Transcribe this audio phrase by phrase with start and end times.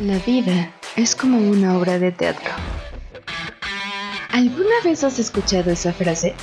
[0.00, 2.52] La vida es como una obra de teatro.
[4.30, 6.36] ¿Alguna vez has escuchado esa frase?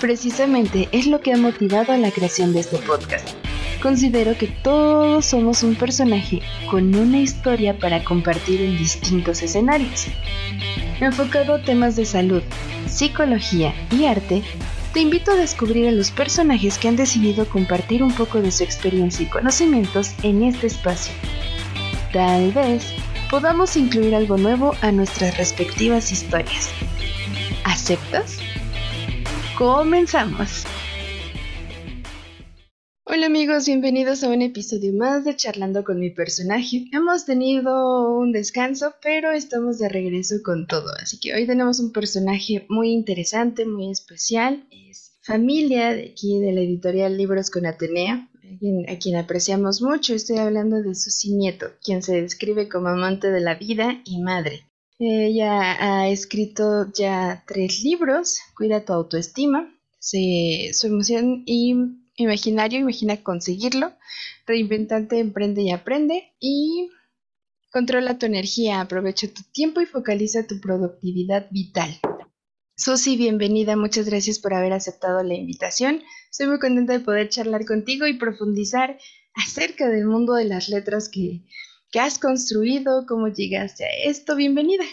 [0.00, 3.28] Precisamente es lo que ha motivado a la creación de este podcast.
[3.80, 10.08] Considero que todos somos un personaje con una historia para compartir en distintos escenarios.
[11.00, 12.42] Enfocado a temas de salud,
[12.88, 14.42] psicología y arte,
[14.92, 18.64] te invito a descubrir a los personajes que han decidido compartir un poco de su
[18.64, 21.14] experiencia y conocimientos en este espacio.
[22.12, 22.92] Tal vez
[23.30, 26.68] podamos incluir algo nuevo a nuestras respectivas historias.
[27.64, 28.38] ¿Aceptas?
[29.56, 30.64] Comenzamos.
[33.04, 36.86] Hola amigos, bienvenidos a un episodio más de Charlando con mi personaje.
[36.92, 40.92] Hemos tenido un descanso, pero estamos de regreso con todo.
[41.00, 44.66] Así que hoy tenemos un personaje muy interesante, muy especial.
[44.72, 48.29] Es familia de aquí de la editorial Libros con Atenea
[48.88, 50.14] a quien apreciamos mucho.
[50.14, 54.66] Estoy hablando de Susi Nieto, quien se describe como amante de la vida y madre.
[54.98, 61.74] Ella ha escrito ya tres libros, Cuida tu autoestima, su emoción y
[62.16, 63.92] imaginario, imagina conseguirlo,
[64.46, 66.90] Reinventante, emprende y aprende y
[67.72, 72.00] Controla tu energía, aprovecha tu tiempo y focaliza tu productividad vital.
[72.82, 76.02] Susi, bienvenida, muchas gracias por haber aceptado la invitación.
[76.30, 78.96] Estoy muy contenta de poder charlar contigo y profundizar
[79.34, 81.44] acerca del mundo de las letras que,
[81.92, 84.34] que has construido, cómo llegaste a esto.
[84.34, 84.84] Bienvenida.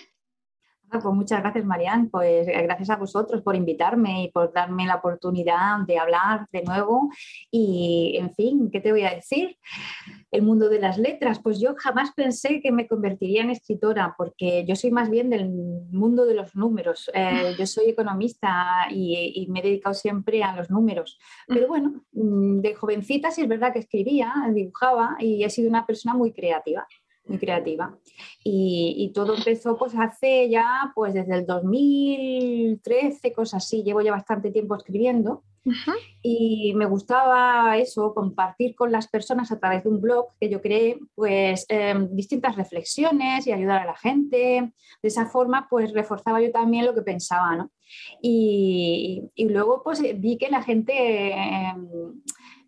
[0.89, 2.09] Pues muchas gracias, Marian.
[2.09, 6.63] Pues eh, gracias a vosotros por invitarme y por darme la oportunidad de hablar de
[6.63, 7.09] nuevo.
[7.51, 9.57] Y, en fin, ¿qué te voy a decir?
[10.31, 11.39] El mundo de las letras.
[11.39, 15.49] Pues yo jamás pensé que me convertiría en escritora, porque yo soy más bien del
[15.49, 17.11] mundo de los números.
[17.13, 21.19] Eh, yo soy economista y, y, me he dedicado siempre a los números.
[21.47, 25.85] Pero bueno, mm, de jovencita sí es verdad que escribía, dibujaba y he sido una
[25.85, 26.87] persona muy creativa
[27.27, 27.97] muy creativa.
[28.43, 34.51] Y, todo empezó pues hace ya, pues desde el 2013, cosas así, llevo ya bastante
[34.51, 35.43] tiempo escribiendo.
[36.21, 40.61] Y me gustaba eso, compartir con las personas a través de un blog que yo
[40.61, 44.71] creé, pues em, distintas reflexiones y ayudar a la gente.
[45.01, 47.71] De esa forma, pues reforzaba yo también lo que pensaba, ¿no?
[48.21, 51.89] Y, y luego, pues vi que la gente em,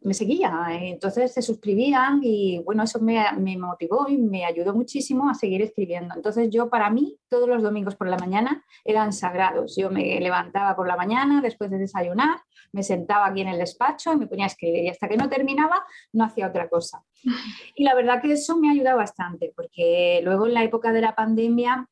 [0.01, 5.29] me seguía, entonces se suscribían y bueno, eso me, me, motivó y me ayudó muchísimo
[5.29, 6.15] a seguir escribiendo.
[6.15, 9.75] Entonces yo para mí todos los domingos por la mañana eran sagrados.
[9.77, 12.39] Yo me levantaba por la mañana después de desayunar,
[12.71, 15.27] me sentaba aquí en el despacho y me ponía a escribir y hasta que no
[15.27, 15.83] terminaba
[16.13, 17.03] no hacía otra cosa.
[17.75, 21.01] Y la verdad que eso me ha ayudado bastante porque luego en la época de
[21.01, 21.87] la pandemia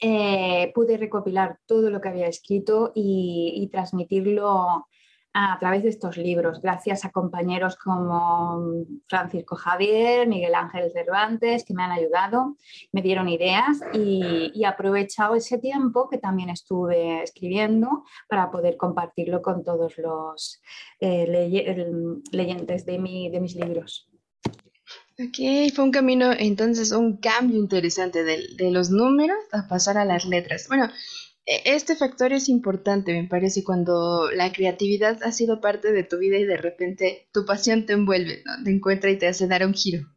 [0.00, 4.86] eh, pude recopilar todo lo que había escrito y, y transmitirlo
[5.38, 11.74] a través de estos libros, gracias a compañeros como Francisco Javier, Miguel Ángel Cervantes, que
[11.74, 12.56] me han ayudado,
[12.90, 19.42] me dieron ideas y, he aprovechado ese tiempo que también estuve escribiendo para poder compartirlo
[19.42, 20.62] con todos los
[21.00, 21.26] eh,
[22.32, 22.92] leyentes de,
[23.30, 24.08] de mis libros.
[25.18, 30.06] Ok, fue un camino, entonces, un cambio interesante de, de los números a pasar a
[30.06, 30.66] las letras.
[30.68, 30.88] Bueno,
[31.46, 36.38] este factor es importante, me parece, cuando la creatividad ha sido parte de tu vida
[36.38, 38.64] y de repente tu pasión te envuelve, ¿no?
[38.64, 40.15] te encuentra y te hace dar un giro.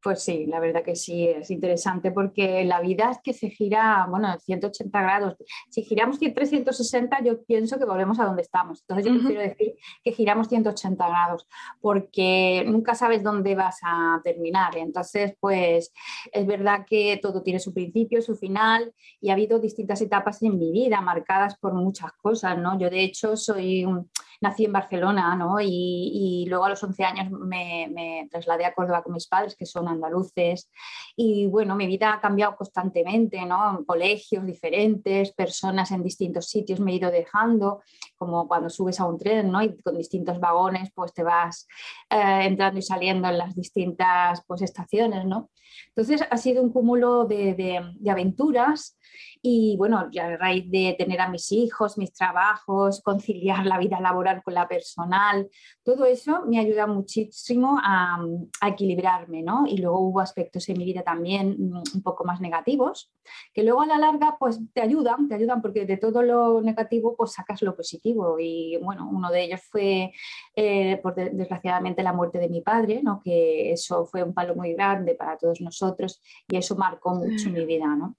[0.00, 4.06] Pues sí, la verdad que sí, es interesante porque la vida es que se gira,
[4.08, 5.36] bueno, 180 grados.
[5.70, 8.80] Si giramos 360, yo pienso que volvemos a donde estamos.
[8.82, 11.48] Entonces yo prefiero decir que giramos 180 grados
[11.80, 14.76] porque nunca sabes dónde vas a terminar.
[14.76, 15.92] Entonces, pues
[16.30, 20.58] es verdad que todo tiene su principio, su final y ha habido distintas etapas en
[20.58, 22.78] mi vida marcadas por muchas cosas, ¿no?
[22.78, 24.08] Yo de hecho soy un
[24.40, 25.56] nací en Barcelona, ¿no?
[25.60, 29.87] Y, luego a los 11 años me, trasladé a Córdoba con mis padres, que son
[29.88, 30.70] andaluces.
[31.16, 33.84] Y bueno, mi vida ha cambiado constantemente, ¿no?
[33.86, 37.82] Colegios diferentes, personas en distintos sitios me he ido dejando,
[38.18, 39.62] como cuando subes a un tren, ¿no?
[39.62, 41.66] Y con distintos vagones, pues te vas
[42.10, 45.50] eh, entrando y saliendo en las distintas pues, estaciones, ¿no?
[45.88, 48.98] Entonces ha sido un cúmulo de, aventuras
[49.40, 54.42] y bueno, a raíz de tener a mis hijos, mis trabajos, conciliar la vida laboral
[54.42, 55.48] con la personal,
[55.84, 58.18] todo eso me ayuda muchísimo a,
[58.66, 59.64] equilibrarme, ¿no?
[59.66, 63.12] Y luego hubo aspectos en mi vida también mm, un poco más negativos,
[63.52, 67.14] que luego a la larga pues te ayudan, te ayudan porque de todo lo negativo
[67.16, 68.07] pues sacas lo positivo
[68.38, 70.12] Y bueno, uno de ellos fue,
[70.54, 73.20] eh, por desgraciadamente, la muerte de mi padre, ¿no?
[73.22, 77.64] que eso fue un palo muy grande para todos nosotros y eso marcó mucho mi
[77.64, 77.86] vida.
[77.96, 78.16] ¿no?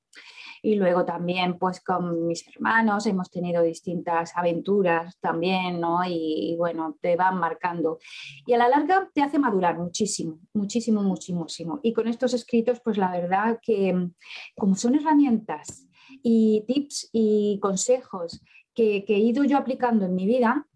[0.62, 6.00] y luego también pues con mis hermanos hemos tenido distintas aventuras también, ¿no?
[6.06, 8.00] Y, bueno, te van marcando.
[8.45, 11.80] Y a la larga te hace madurar muchísimo, muchísimo, muchísimo.
[11.83, 14.09] Y con estos escritos, pues la verdad que
[14.57, 15.88] como son herramientas
[16.24, 18.42] y tips y consejos
[18.74, 20.68] que, que he ido yo aplicando en mi vida,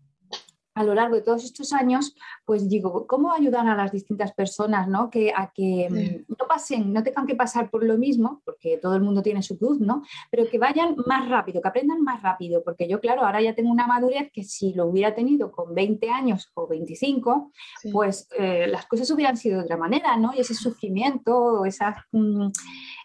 [0.75, 4.87] a lo largo de todos estos años, pues digo, ¿cómo ayudar a las distintas personas
[4.87, 5.09] ¿no?
[5.09, 8.95] que, a que mm, no pasen, no tengan que pasar por lo mismo, porque todo
[8.95, 10.03] el mundo tiene su cruz, ¿no?
[10.31, 13.71] Pero que vayan más rápido, que aprendan más rápido, porque yo, claro, ahora ya tengo
[13.71, 17.51] una madurez que si lo hubiera tenido con 20 años o 25,
[17.91, 20.33] pues eh, las cosas hubieran sido de otra manera, ¿no?
[20.35, 21.97] Y ese sufrimiento, esas...
[22.11, 22.47] Mm,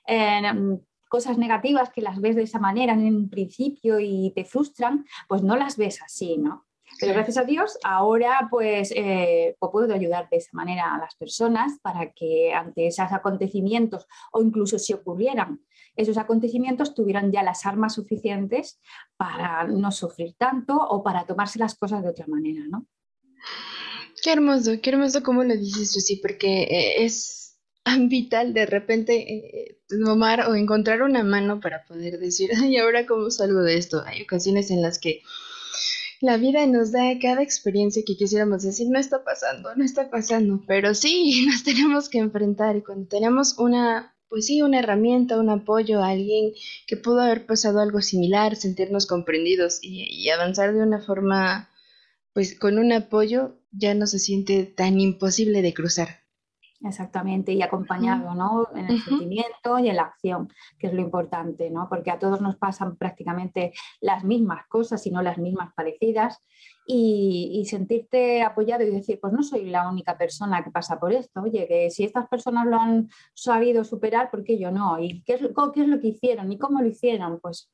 [0.06, 5.04] eh, cosas negativas que las ves de esa manera en un principio y te frustran,
[5.28, 6.66] pues no las ves así, ¿no?
[7.00, 11.14] Pero gracias a Dios, ahora pues, eh, pues, puedo ayudar de esa manera a las
[11.16, 15.60] personas para que ante esos acontecimientos o incluso si ocurrieran
[15.98, 18.80] esos acontecimientos tuvieran ya las armas suficientes
[19.16, 22.86] para no sufrir tanto o para tomarse las cosas de otra manera, ¿no?
[24.22, 27.47] Qué hermoso, qué hermoso como lo dices, sí, porque eh, es
[27.96, 33.30] vital de repente eh, tomar o encontrar una mano para poder decir, y ahora cómo
[33.30, 34.02] salgo de esto.
[34.06, 35.22] Hay ocasiones en las que
[36.20, 40.62] la vida nos da cada experiencia que quisiéramos decir, no está pasando, no está pasando,
[40.66, 45.50] pero sí, nos tenemos que enfrentar y cuando tenemos una, pues sí, una herramienta, un
[45.50, 46.52] apoyo a alguien
[46.86, 51.70] que pudo haber pasado algo similar, sentirnos comprendidos y, avanzar de una forma,
[52.32, 56.27] pues con un apoyo, ya no se siente tan imposible de cruzar.
[56.80, 58.68] Exactamente, y acompañado ¿no?
[58.72, 60.48] en el sentimiento y en la acción,
[60.78, 61.88] que es lo importante, ¿no?
[61.88, 66.40] porque a todos nos pasan prácticamente las mismas cosas, y no las mismas parecidas,
[66.86, 71.42] y, sentirte apoyado y decir, pues no soy la única persona que pasa por esto,
[71.42, 74.98] oye, que si estas personas lo han sabido superar, ¿por qué yo no?
[74.98, 75.40] ¿Y qué es,
[75.74, 76.50] qué es lo que hicieron?
[76.52, 77.40] ¿Y cómo lo hicieron?
[77.40, 77.70] Pues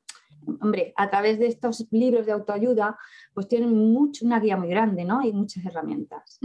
[0.61, 2.97] hombre, a través de estos libros de autoayuda,
[3.33, 5.21] pues tienen mucho, una guía muy grande, ¿no?
[5.23, 6.39] Y muchas herramientas.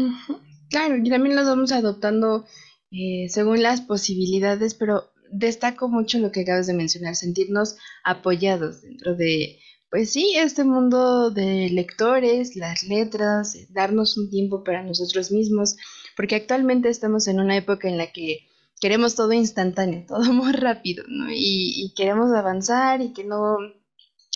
[0.71, 2.47] Claro, y también las vamos adoptando
[2.93, 9.17] eh, según las posibilidades, pero destaco mucho lo que acabas de mencionar, sentirnos apoyados dentro
[9.17, 9.59] de,
[9.91, 15.77] pues sí, este mundo de lectores, las letras, darnos un tiempo para nosotros mismos,
[16.17, 18.49] porque actualmente estamos en una época en la que
[18.81, 21.33] queremos todo instantáneo, todo muy rápido, ¿no?
[21.33, 23.57] Y, y queremos avanzar y que no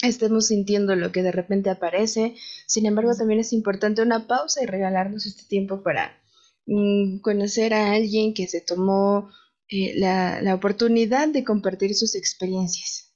[0.02, 2.34] estemos sintiendo lo que de repente aparece.
[2.66, 6.23] Sin embargo, también es importante una pausa y regalarnos este tiempo para
[6.66, 9.30] Mm, conocer a alguien que se tomó
[9.70, 13.13] eh, la, la oportunidad de compartir sus experiencias.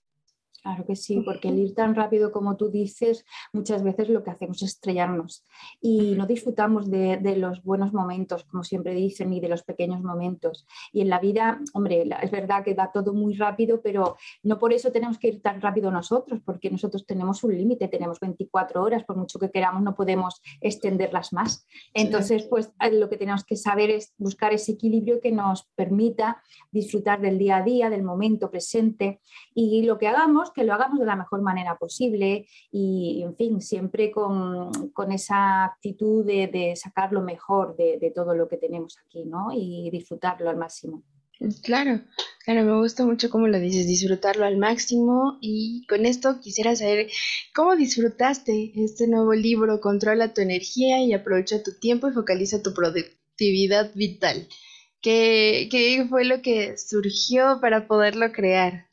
[0.68, 3.24] Claro que sí, porque el ir tan rápido como tú dices,
[3.54, 5.46] muchas veces lo que hacemos es estrellarnos
[5.80, 10.66] y no disfrutamos de, los buenos momentos, como siempre dicen, ni de los pequeños momentos.
[10.92, 14.74] Y en la vida, hombre, es verdad que va todo muy rápido, pero no por
[14.74, 19.04] eso tenemos que ir tan rápido nosotros, porque nosotros tenemos un límite, tenemos 24 horas,
[19.04, 21.66] por mucho que queramos, no podemos extenderlas más.
[21.94, 26.42] Entonces, pues eh, lo que tenemos que saber es buscar ese equilibrio que nos permita
[26.70, 29.22] disfrutar del día a día, del momento presente
[29.54, 33.60] y lo que hagamos que lo hagamos de la mejor manera posible y, en fin,
[33.60, 34.72] siempre con,
[35.12, 39.48] esa actitud de, sacar lo mejor de, todo lo que tenemos aquí, ¿no?
[39.52, 41.04] Y disfrutarlo al máximo.
[41.62, 42.00] Claro,
[42.44, 47.08] claro, me gusta mucho cómo lo dices, disfrutarlo al máximo y con esto quisiera saber
[47.54, 52.74] cómo disfrutaste este nuevo libro, Controla tu energía y aprovecha tu tiempo y focaliza tu
[52.74, 54.48] productividad vital.
[55.00, 58.87] ¿Qué, qué fue lo que surgió para poderlo crear?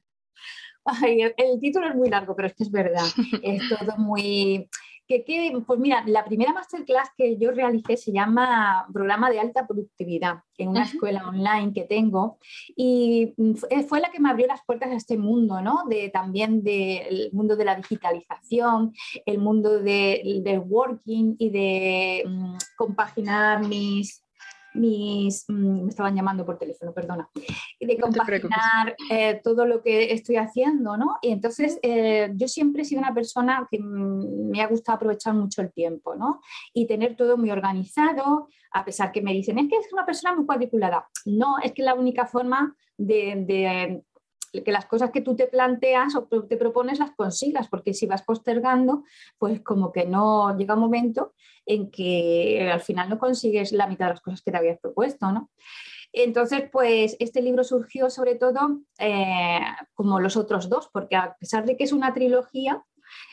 [1.08, 3.06] El, título es muy largo, pero es que es verdad.
[3.42, 4.70] Es todo muy...
[5.08, 5.24] Que,
[5.68, 10.70] pues mira, la primera masterclass que yo realicé se llama Programa de Alta Productividad en
[10.70, 12.40] una escuela online que tengo
[12.76, 13.36] y
[13.88, 15.84] fue la que me abrió las puertas a este mundo, ¿no?
[15.88, 18.94] De, también del mundo de la digitalización,
[19.28, 24.25] el mundo del de working y de mm, compaginar mis,
[24.76, 27.30] mis, mm, me estaban llamando por teléfono, perdona,
[27.80, 31.18] de compaginar eh, todo lo que estoy haciendo, ¿no?
[31.22, 35.34] Y entonces eh, yo siempre he sido una persona que mm, me ha gustado aprovechar
[35.34, 36.42] mucho el tiempo, ¿no?
[36.74, 40.36] Y tener todo muy organizado, a pesar que me dicen, es que es una persona
[40.36, 41.08] muy cuadriculada.
[41.26, 44.04] No, es que la única forma de
[44.64, 48.24] que las cosas que tú te planteas o te propones las consigas, porque si vas
[48.24, 49.04] postergando,
[49.38, 51.34] pues como que no llega un momento
[51.66, 55.32] en que al final no consigues la mitad de las cosas que te habías propuesto,
[55.32, 55.50] ¿no?
[56.18, 59.60] Entonces, pues este libro surgió sobre todo eh,
[59.94, 62.86] como los otros dos, porque a pesar de que es una trilogía,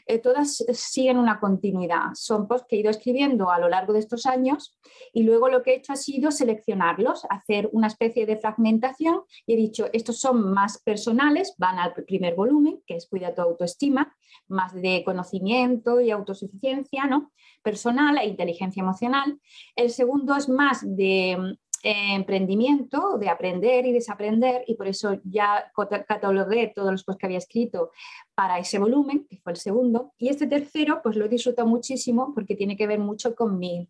[0.07, 2.15] eh, todas siguen una continuidad.
[2.15, 4.79] Son posts que he ido escribiendo a lo largo de estos años
[5.13, 9.55] y luego lo que he hecho ha sido seleccionarlos, hacer una especie de fragmentación y
[9.55, 14.17] he dicho, estos son más personales, van al primer volumen, que es Cuida tu autoestima,
[14.49, 17.33] más de conocimiento y autosuficiencia, ¿no?
[17.63, 19.39] Personal e inteligencia emocional.
[19.77, 25.73] El segundo es más de emprendimiento, de aprender y desaprender, y por eso ya
[26.07, 27.91] catalogué todos los posts que había escrito
[28.35, 30.13] para ese volumen, que fue el segundo.
[30.19, 33.89] Y este tercero, pues lo he disfrutado muchísimo porque tiene que ver mucho con mi,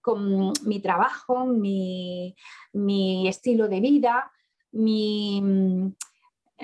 [0.00, 2.34] con mi trabajo, mi,
[2.72, 4.32] mi estilo de vida,
[4.72, 5.92] mi eh,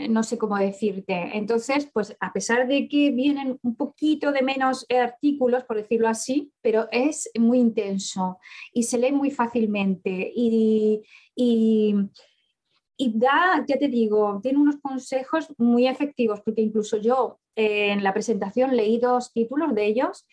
[0.09, 1.37] no sé cómo decirte.
[1.37, 6.51] Entonces, pues a pesar de que vienen un poquito de menos artículos, por decirlo así,
[6.63, 8.39] pero es muy intenso
[8.73, 11.03] y se lee muy fácilmente y,
[11.35, 11.95] y,
[13.15, 18.15] da, ya te digo, tiene unos consejos muy efectivos, porque incluso yo eh, en la
[18.15, 20.27] presentación leí dos títulos de ellos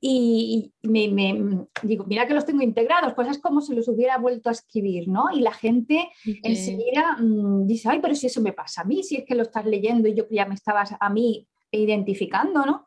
[0.00, 4.48] y me, digo, mira que los tengo integrados, pues es como si los hubiera vuelto
[4.48, 5.26] a escribir, ¿no?
[5.32, 6.08] Y la gente
[6.42, 9.42] enseguida mm, dice, ay, pero si eso me pasa a mí, si es que lo
[9.42, 12.86] estás leyendo y yo ya me estabas a mí identificando, ¿no?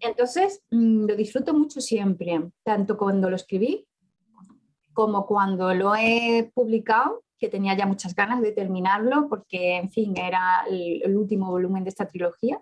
[0.00, 3.86] Entonces, mm, lo disfruto mucho siempre, tanto cuando lo escribí
[4.92, 10.14] como cuando lo he publicado que tenía ya muchas ganas de terminarlo porque, en fin,
[10.16, 12.60] era el, último volumen de esta trilogía.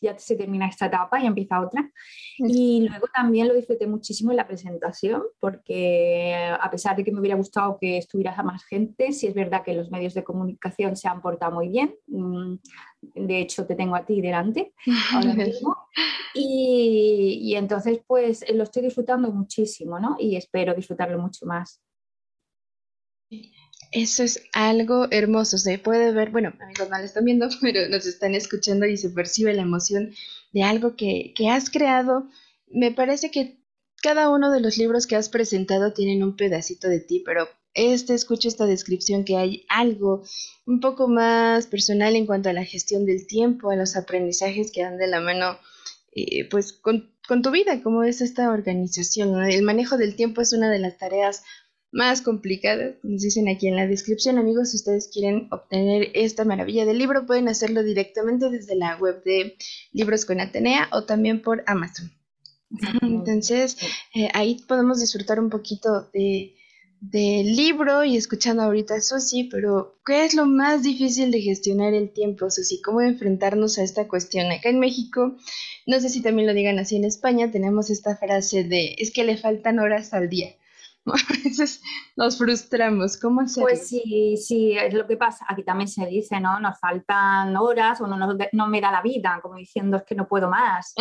[0.00, 1.90] Ya se termina esta etapa y empieza otra.
[2.38, 7.20] Y luego también lo disfruté muchísimo en la presentación porque, a pesar de que me
[7.20, 11.08] hubiera gustado que estuviera más gente, sí es verdad que los medios de comunicación se
[11.08, 11.94] han portado muy bien.
[12.06, 12.56] Mm,
[13.00, 14.74] de hecho, te tengo a ti delante
[15.14, 15.74] ahora mismo.
[16.34, 20.16] Y, y entonces, pues lo estoy disfrutando muchísimo, ¿no?
[20.18, 21.80] Y espero disfrutarlo mucho más.
[23.90, 28.06] Eso es algo hermoso, se puede ver, bueno, amigos no lo están viendo, pero nos
[28.06, 30.12] están escuchando y se percibe la emoción
[30.52, 32.28] de algo que, que has creado.
[32.66, 33.58] Me parece que
[34.02, 38.14] cada uno de los libros que has presentado tienen un pedacito de ti, pero este,
[38.14, 40.24] escucho esta descripción que hay algo
[40.66, 44.82] un poco más personal en cuanto a la gestión del tiempo, a los aprendizajes que
[44.82, 45.58] dan de la mano,
[46.12, 49.42] eh, pues con, con, tu vida, como es esta organización.
[49.44, 51.44] El manejo del tiempo es una de las tareas
[51.90, 56.84] más complicadas, nos dicen aquí en la descripción, amigos, si ustedes quieren obtener esta maravilla
[56.84, 59.56] del libro, pueden hacerlo directamente desde la web de
[59.92, 62.12] Libros con Atenea o también por Amazon.
[63.00, 63.78] Entonces,
[64.14, 66.54] eh, ahí podemos disfrutar un poquito de,
[67.00, 71.94] del libro y escuchando ahorita a Susi, pero ¿qué es lo más difícil de gestionar
[71.94, 72.82] el tiempo, Susi?
[72.82, 74.50] ¿Cómo enfrentarnos a esta cuestión?
[74.50, 75.36] Acá en México,
[75.86, 79.24] no sé si también lo digan así en España, tenemos esta frase de es que
[79.24, 80.54] le faltan horas al día.
[81.28, 81.82] A veces
[82.16, 83.16] nos frustramos.
[83.16, 83.68] ¿Cómo hacerlo?
[83.68, 85.44] Pues sí, sí, es lo que pasa.
[85.48, 86.60] Aquí también se dice, ¿no?
[86.60, 90.26] Nos faltan horas o no, no me da la vida, como diciendo es que no
[90.26, 90.94] puedo más.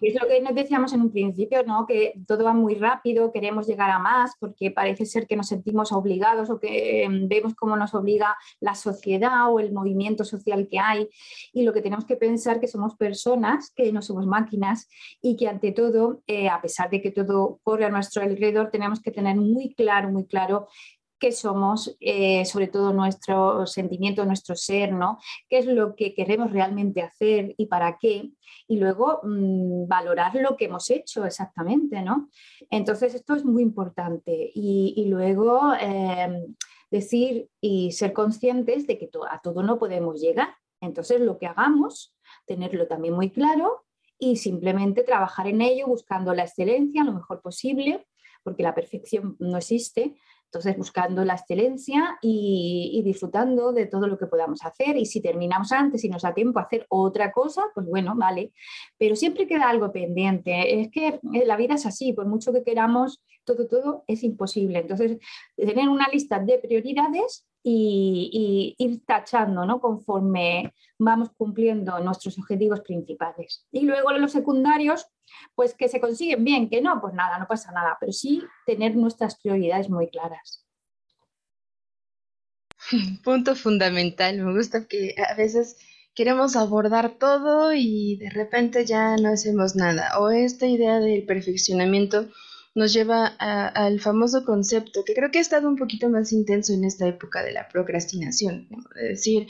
[0.00, 1.86] Y es lo que nos decíamos en un principio, ¿no?
[1.86, 5.92] Que todo va muy rápido, queremos llegar a más porque parece ser que nos sentimos
[5.92, 10.78] obligados o que em, vemos cómo nos obliga la sociedad o el movimiento social que
[10.78, 11.08] hay.
[11.52, 14.88] Y lo que tenemos que pensar que somos personas, que no somos máquinas
[15.20, 19.00] y que ante todo, eh, a pesar de que todo corre a nuestro alrededor, tenemos
[19.00, 20.68] que tener un muy claro, muy claro
[21.22, 25.18] qué somos, eh, sobre todo nuestro sentimiento, nuestro ser, ¿no?
[25.48, 28.32] ¿Qué es lo que queremos realmente hacer y para qué?
[28.66, 32.28] Y luego mm, valorar lo que hemos hecho exactamente, ¿no?
[32.70, 34.50] Entonces esto es muy importante.
[34.52, 36.56] Y, luego em,
[36.90, 40.48] decir y ser conscientes de que a todo no podemos llegar.
[40.80, 42.16] Entonces lo que hagamos,
[42.46, 43.84] tenerlo también muy claro
[44.18, 48.04] y simplemente trabajar en ello buscando la excelencia lo mejor posible
[48.42, 50.14] porque la perfección no existe.
[50.52, 54.98] Entonces, buscando la excelencia y, disfrutando de todo lo que podamos hacer.
[54.98, 58.52] Y si terminamos antes y nos da tiempo a hacer otra cosa, pues bueno, vale.
[58.98, 60.82] Pero siempre queda algo pendiente.
[60.82, 64.80] Es que eh, la vida es así, por mucho que queramos, todo, todo es imposible.
[64.80, 65.16] Entonces,
[65.56, 69.80] tener una lista de prioridades y, ir tachando ¿no?
[69.80, 73.66] conforme vamos cumpliendo nuestros objetivos principales.
[73.70, 75.06] Y luego los secundarios,
[75.54, 78.96] pues que se consiguen bien, que no, pues nada, no pasa nada, pero sí tener
[78.96, 80.66] nuestras prioridades muy claras.
[83.24, 85.78] Punto fundamental, me gusta que a veces
[86.14, 90.18] queremos abordar todo y de repente ya no hacemos nada.
[90.18, 92.28] O esta idea del perfeccionamiento
[92.74, 96.84] nos lleva al famoso concepto, que creo que ha estado un poquito más intenso en
[96.84, 99.46] esta época de la procrastinación, es decir,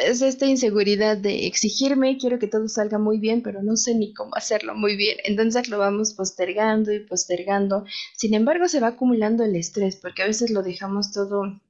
[0.00, 4.12] es esta inseguridad de exigirme, quiero que todo salga muy bien, pero no sé ni
[4.12, 5.18] cómo hacerlo muy bien.
[5.24, 7.84] Entonces lo vamos postergando y postergando.
[8.16, 11.60] Sin embargo, se va acumulando el estrés, porque a veces lo dejamos todo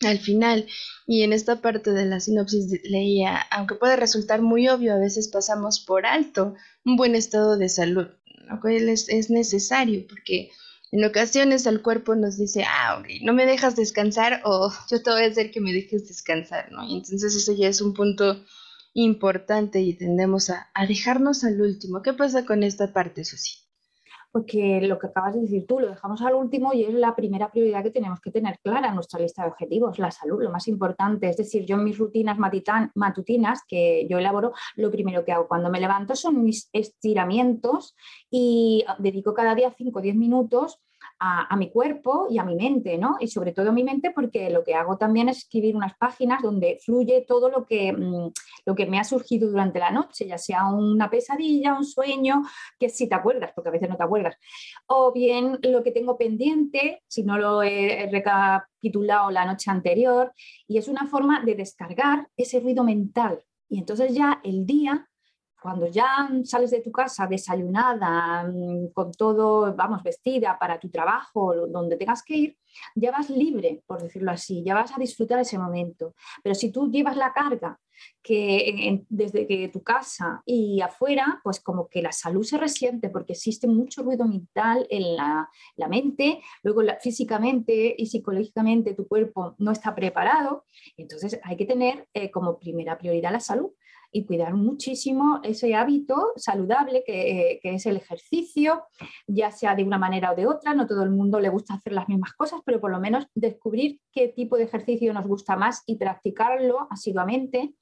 [0.00, 0.66] al final.
[1.06, 5.28] Y en esta parte de la sinopsis leía, aunque puede resultar muy obvio, a veces
[5.28, 6.54] pasamos por alto
[6.84, 8.08] un buen estado de salud,
[8.48, 10.50] lo cual es, es necesario porque
[10.90, 15.22] en ocasiones el cuerpo nos dice, ah, no me dejas descansar o yo te voy
[15.22, 16.88] a hacer que me dejes descansar, ¿no?
[16.88, 18.42] Y entonces eso ya es un punto
[18.94, 22.02] importante y tendemos a, a dejarnos al último.
[22.02, 23.67] ¿Qué pasa con esta parte, Susi?
[24.30, 27.50] Porque lo que acabas de decir tú, lo dejamos al último y es la primera
[27.50, 30.68] prioridad que tenemos que tener clara en nuestra lista de objetivos, la salud, lo más
[30.68, 31.28] importante.
[31.28, 32.38] Es decir, yo en mis rutinas
[32.94, 37.96] matutinas que yo elaboro, lo primero que hago cuando me levanto son mis estiramientos
[38.30, 40.80] y dedico cada día 5 o 10 minutos
[41.20, 43.16] a, mi cuerpo y a mi mente, ¿no?
[43.20, 46.42] Y sobre todo a mi mente porque lo que hago también es escribir unas páginas
[46.42, 48.32] donde fluye todo lo que, mm,
[48.66, 52.42] lo que me ha surgido durante la noche, ya sea una pesadilla, un sueño,
[52.78, 54.36] que si te acuerdas, porque a veces no te acuerdas,
[54.86, 60.32] o bien lo que tengo pendiente, si no lo he recapitulado la noche anterior,
[60.66, 63.42] y es una forma de descargar ese ruido mental.
[63.68, 65.07] Y entonces ya el día
[65.60, 71.54] cuando ya sales de tu casa desayunada, mm, con todo, vamos, vestida para tu trabajo,
[71.66, 72.58] donde tengas que ir,
[72.94, 76.14] ya vas libre, por decirlo así, ya vas a disfrutar ese momento.
[76.42, 77.78] Pero si tú llevas la carga
[78.22, 83.32] que desde que tu casa y afuera, pues como que la salud se resiente porque
[83.32, 85.48] existe mucho ruido mental en la,
[85.88, 90.64] mente, luego físicamente y psicológicamente tu cuerpo no está preparado,
[90.96, 93.72] entonces hay que tener eh, como primera prioridad la salud
[94.10, 98.84] y cuidar muchísimo ese hábito saludable que, es el ejercicio,
[99.26, 100.74] ya sea de una manera o de otra.
[100.74, 104.00] No todo el mundo le gusta hacer las mismas cosas, pero por lo menos descubrir
[104.12, 107.74] qué tipo de ejercicio nos gusta más y practicarlo asiduamente.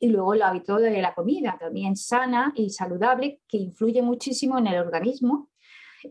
[0.00, 4.66] Y luego el hábito de la comida, también sana y saludable, que influye muchísimo en
[4.66, 5.48] el organismo.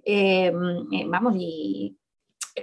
[0.03, 0.51] Eh,
[0.91, 1.97] eh, vamos, y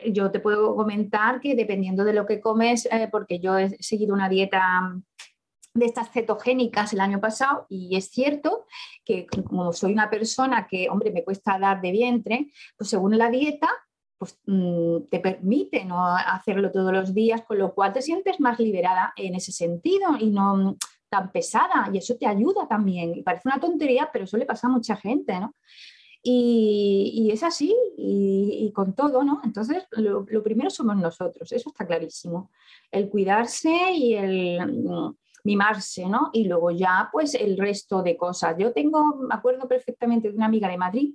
[0.06, 4.14] yo te puedo comentar que dependiendo de lo que comes, eh, porque yo he seguido
[4.14, 4.94] una dieta
[5.74, 8.64] de estas cetogénicas el año pasado y es cierto
[9.04, 13.28] que como soy una persona que, hombre, me cuesta dar de vientre, pues según la
[13.28, 13.68] dieta,
[14.16, 18.60] pues mm, te permite no hacerlo todos los días, con lo cual te sientes más
[18.60, 20.76] liberada en ese sentido y no
[21.08, 23.14] tan pesada y eso te ayuda también.
[23.16, 25.54] Y parece una tontería, pero eso le pasa a mucha gente, ¿no?
[26.26, 29.42] Y, es así, y, con todo, ¿no?
[29.44, 32.50] Entonces, lo, lo, primero somos nosotros, eso está clarísimo.
[32.90, 34.58] El cuidarse y el,
[35.44, 36.30] mimarse, ¿no?
[36.32, 38.56] Y luego ya, pues el resto de cosas.
[38.58, 41.14] Yo tengo, me acuerdo perfectamente de una amiga de Madrid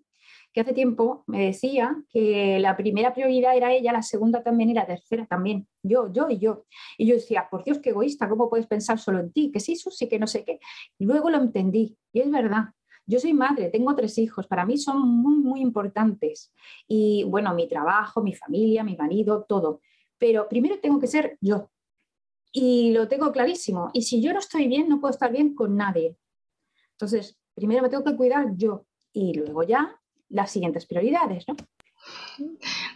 [0.54, 4.74] que hace tiempo me decía que la primera prioridad era ella, la segunda también y
[4.74, 6.66] la tercera también, yo, yo y yo.
[6.98, 9.52] Y yo decía, por Dios, qué egoísta, ¿cómo puedes pensar solo en ti?
[9.52, 10.60] Que sí, sí, que no sé qué.
[10.98, 12.70] Y luego lo entendí, y es verdad.
[13.06, 16.54] Yo soy madre, tengo tres hijos, para mí son muy, muy importantes.
[16.88, 19.82] Y bueno, mi trabajo, mi familia, mi marido, todo.
[20.18, 21.72] Pero primero tengo que ser yo,
[22.52, 23.90] y lo tengo clarísimo.
[23.94, 26.18] Y si yo no estoy bien, no puedo estar bien con nadie.
[26.92, 31.56] Entonces, primero me tengo que cuidar yo y luego ya las siguientes prioridades, ¿no?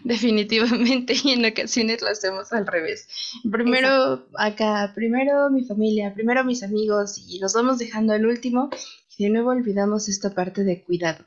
[0.03, 3.07] Definitivamente, y en ocasiones lo hacemos al revés.
[3.49, 8.69] Primero acá, primero mi familia, primero mis amigos, y los vamos dejando al último,
[9.17, 11.25] y de nuevo olvidamos esta parte de cuidado.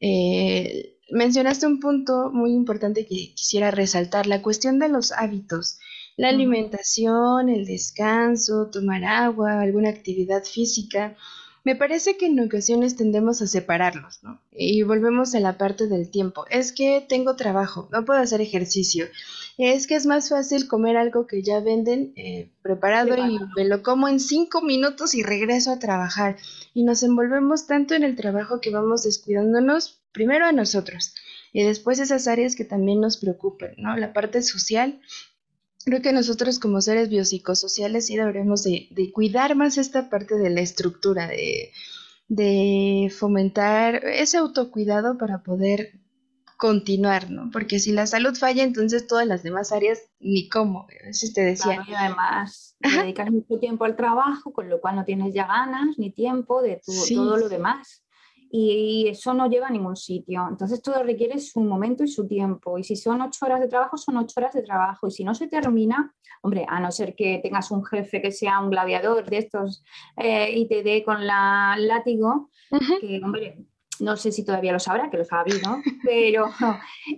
[0.00, 5.78] Eh, mencionaste un punto muy importante que quisiera resaltar, la cuestión de los hábitos.
[6.16, 11.16] La alimentación, el descanso, tomar agua, alguna actividad física.
[11.64, 14.40] Me parece que en ocasiones tendemos a separarlos, ¿no?
[14.50, 16.44] Y volvemos a la parte del tiempo.
[16.50, 19.06] Es que tengo trabajo, no puedo hacer ejercicio.
[19.58, 23.82] Es que es más fácil comer algo que ya venden eh, preparado y me lo
[23.82, 26.36] como en cinco minutos y regreso a trabajar.
[26.74, 31.14] Y nos envolvemos tanto en el trabajo que vamos descuidándonos primero a nosotros
[31.52, 33.96] y después esas áreas que también nos preocupan, ¿no?
[33.96, 35.00] La parte social
[35.84, 40.60] Creo que nosotros como seres biopsicosociales sí deberemos de, cuidar más esta parte de la
[40.60, 41.72] estructura, de,
[42.28, 46.00] de fomentar ese autocuidado para poder
[46.56, 47.50] continuar, ¿no?
[47.50, 51.84] Porque si la salud falla, entonces todas las demás áreas ni cómo, si te decía.
[51.88, 56.12] y además dedicas mucho tiempo al trabajo, con lo cual no tienes ya ganas ni
[56.12, 58.01] tiempo de todo lo demás
[58.54, 60.46] y eso no lleva a ningún sitio.
[60.46, 62.76] Entonces todo requiere su momento y su tiempo.
[62.76, 65.08] Y si son ocho horas de trabajo, son ocho horas de trabajo.
[65.08, 68.60] Y si no se termina, hombre, a no ser que tengas un jefe que sea
[68.60, 69.82] un gladiador de estos
[70.18, 72.50] eh, y te dé con la látigo,
[73.00, 73.64] que hombre,
[74.00, 75.80] no sé si todavía lo sabrá, que lo sabe, ¿no?
[76.04, 76.50] Pero,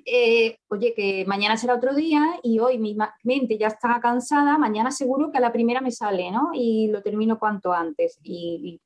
[0.07, 4.93] eh, oye, que mañana será otro día y hoy mi mente ya está cansada, mañana
[4.93, 6.51] seguro que a la primera me sale, ¿no?
[6.55, 8.21] Y lo termino cuanto antes.
[8.23, 8.81] Y, Y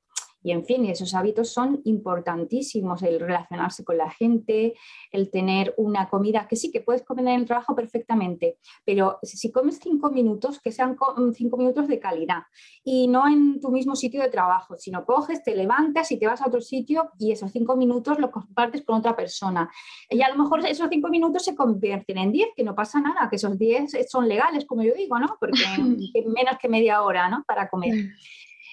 [0.51, 4.75] en fin, esos hábitos son importantísimos, el relacionarse con la gente,
[5.11, 9.51] el tener una comida que sí que puedes comer en el trabajo perfectamente, pero si
[9.53, 10.97] comes cinco minutos, que sean
[11.35, 12.43] cinco minutos de calidad
[12.85, 16.41] y no en tu mismo sitio de trabajo, sino coges, te levantas y te vas
[16.43, 19.71] a otro sitio y esos cinco minutos los compartes con otra persona.
[20.11, 23.29] Y a lo mejor esos cinco minutos se convierten en diez, que no pasa nada,
[23.29, 25.37] que esos diez son legales, como yo digo, ¿no?
[25.39, 25.59] Porque
[26.27, 27.45] menos que media hora, ¿no?
[27.47, 27.95] Para comer.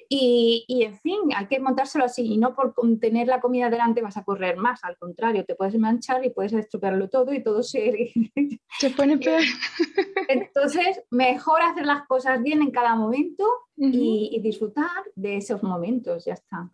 [0.10, 4.18] Y, en fin, hay que montárselo así y no por tener la comida delante vas
[4.18, 8.12] a correr más, al contrario, te puedes manchar y puedes estropearlo todo y todo se...
[8.78, 9.42] Se pone peor.
[10.28, 13.46] Entonces, mejor hacer las cosas bien en cada momento
[13.78, 16.70] y, disfrutar de esos momentos, ya está.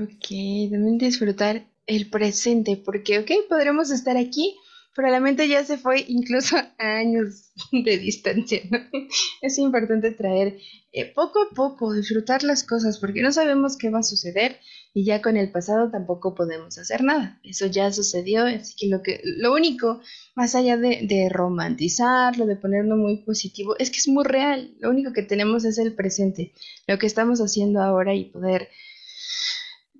[0.00, 4.56] Ok, también disfrutar el presente, porque, ok, podremos estar aquí
[4.96, 8.62] pero la mente ya se fue incluso a años de distancia.
[9.42, 10.58] Es importante traer
[10.92, 14.58] eh, poco a poco, disfrutar las cosas, porque no sabemos qué va a suceder
[14.94, 17.38] y ya con el pasado tampoco podemos hacer nada.
[17.44, 20.00] Eso ya sucedió, así que lo, que, lo único,
[20.34, 24.74] más allá de, de romantizarlo, de ponerlo muy positivo, es que es muy real.
[24.80, 26.54] Lo único que tenemos es el presente,
[26.86, 28.70] lo que estamos haciendo ahora y poder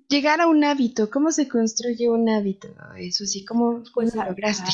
[0.07, 2.69] llegar a un hábito, ¿cómo se construye un hábito?
[2.97, 4.71] Eso sí, ¿cómo, pues, lo lograste?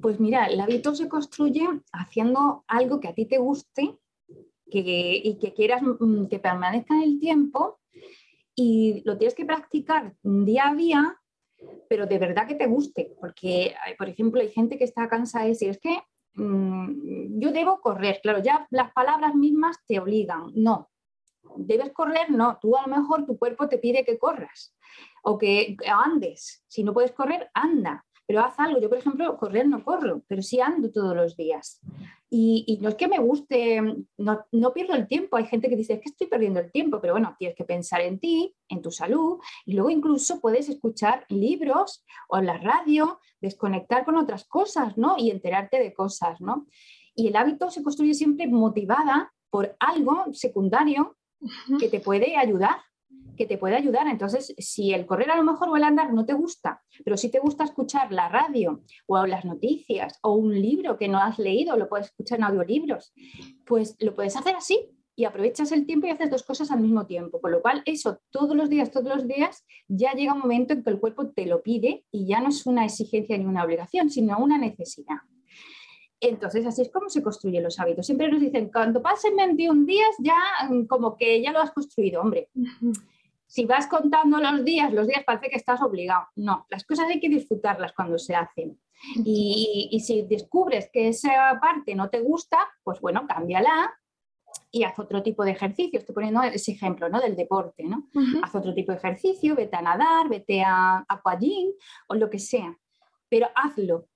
[0.00, 3.98] Pues mira, el hábito se construye haciendo algo que a ti te guste
[4.70, 7.80] que, y que quieras mm, que permanezca en el tiempo
[8.54, 11.20] y lo tienes que practicar día a día,
[11.88, 15.50] pero de verdad que te guste, porque, por ejemplo, hay gente que está cansada de
[15.50, 15.98] decir, es que
[16.34, 20.90] mm, yo debo correr, claro, ya las palabras mismas te obligan, no,
[21.56, 24.74] debes correr, no, tú a lo mejor tu cuerpo te pide que corras
[25.22, 26.64] o que andes.
[26.66, 28.80] Si no puedes correr, anda, pero haz algo.
[28.80, 31.80] Yo, por ejemplo, correr no corro, pero sí ando todos los días.
[32.30, 33.82] Y, no es que me guste,
[34.16, 35.36] no, no, pierdo el tiempo.
[35.36, 38.20] Hay gente que dice, que estoy perdiendo el tiempo, pero bueno, tienes que pensar en
[38.20, 44.04] ti, en tu salud, y luego incluso puedes escuchar libros o en la radio, desconectar
[44.04, 45.16] con otras cosas, ¿no?
[45.18, 46.66] Y enterarte de cosas, ¿no?
[47.16, 51.16] Y el hábito se construye siempre motivada por algo secundario
[51.78, 52.76] que te puede ayudar,
[53.36, 54.06] que te puede ayudar.
[54.06, 57.30] Entonces, si el correr a lo mejor o el andar no te gusta, pero si
[57.30, 61.76] te gusta escuchar la radio o las noticias o un libro que no has leído,
[61.76, 63.12] lo puedes escuchar en audiolibros,
[63.66, 67.06] pues lo puedes hacer así y aprovechas el tiempo y haces dos cosas al mismo
[67.06, 67.40] tiempo.
[67.40, 70.82] Con lo cual, eso todos los días, todos los días, ya llega un momento en
[70.82, 74.08] que el cuerpo te lo pide y ya no es una exigencia ni una obligación,
[74.10, 75.16] sino una necesidad.
[76.20, 78.04] Entonces, así es como se construyen los hábitos.
[78.04, 80.36] Siempre nos dicen, cuando pasen 21 días, ya
[80.68, 82.48] mm, como que ya lo has construido, hombre.
[83.50, 86.24] Si vas contando los días, los días parece que estás obligado.
[86.36, 88.78] No, las cosas hay que disfrutarlas cuando se hacen.
[89.24, 93.92] Y, si descubres que esa parte no te gusta, pues bueno, cámbiala
[94.70, 95.98] y haz otro tipo de ejercicio.
[95.98, 97.20] Estoy poniendo ese ejemplo ¿no?
[97.20, 97.82] del deporte.
[97.82, 98.08] ¿no?
[98.40, 101.72] Haz otro tipo de ejercicio, vete a nadar, vete a aquagym
[102.06, 102.78] o lo que sea.
[103.28, 104.06] Pero hazlo,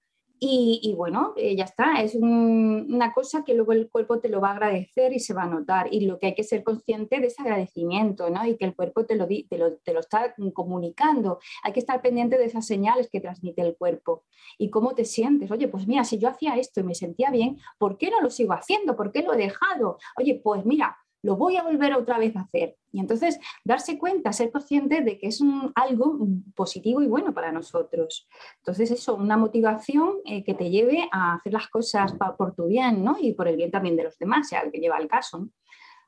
[0.40, 4.50] y, bueno, eh, ya está, es una cosa que luego el cuerpo te lo va
[4.50, 5.88] a agradecer y se va a notar.
[5.90, 8.44] Y lo que hay que ser consciente de ese agradecimiento, ¿no?
[8.46, 11.38] Y que el cuerpo te lo, te lo, te lo está comunicando.
[11.62, 14.24] Hay que estar pendiente de esas señales que transmite el cuerpo.
[14.58, 15.50] Y cómo te sientes.
[15.50, 18.28] Oye, pues mira, si yo hacía esto y me sentía bien, ¿por qué no lo
[18.28, 18.96] sigo haciendo?
[18.96, 19.98] ¿Por qué lo he dejado?
[20.18, 22.76] Oye, pues mira, lo voy a volver otra vez a hacer.
[22.92, 25.40] Y entonces darse cuenta, ser consciente de que es
[25.74, 26.18] algo
[26.54, 28.28] positivo y bueno para nosotros.
[28.58, 33.02] Entonces eso, una motivación eh, que te lleve a hacer las cosas por tu bien
[33.02, 33.16] ¿no?
[33.18, 35.48] y por el bien también de los demás, sea el que lleva el caso,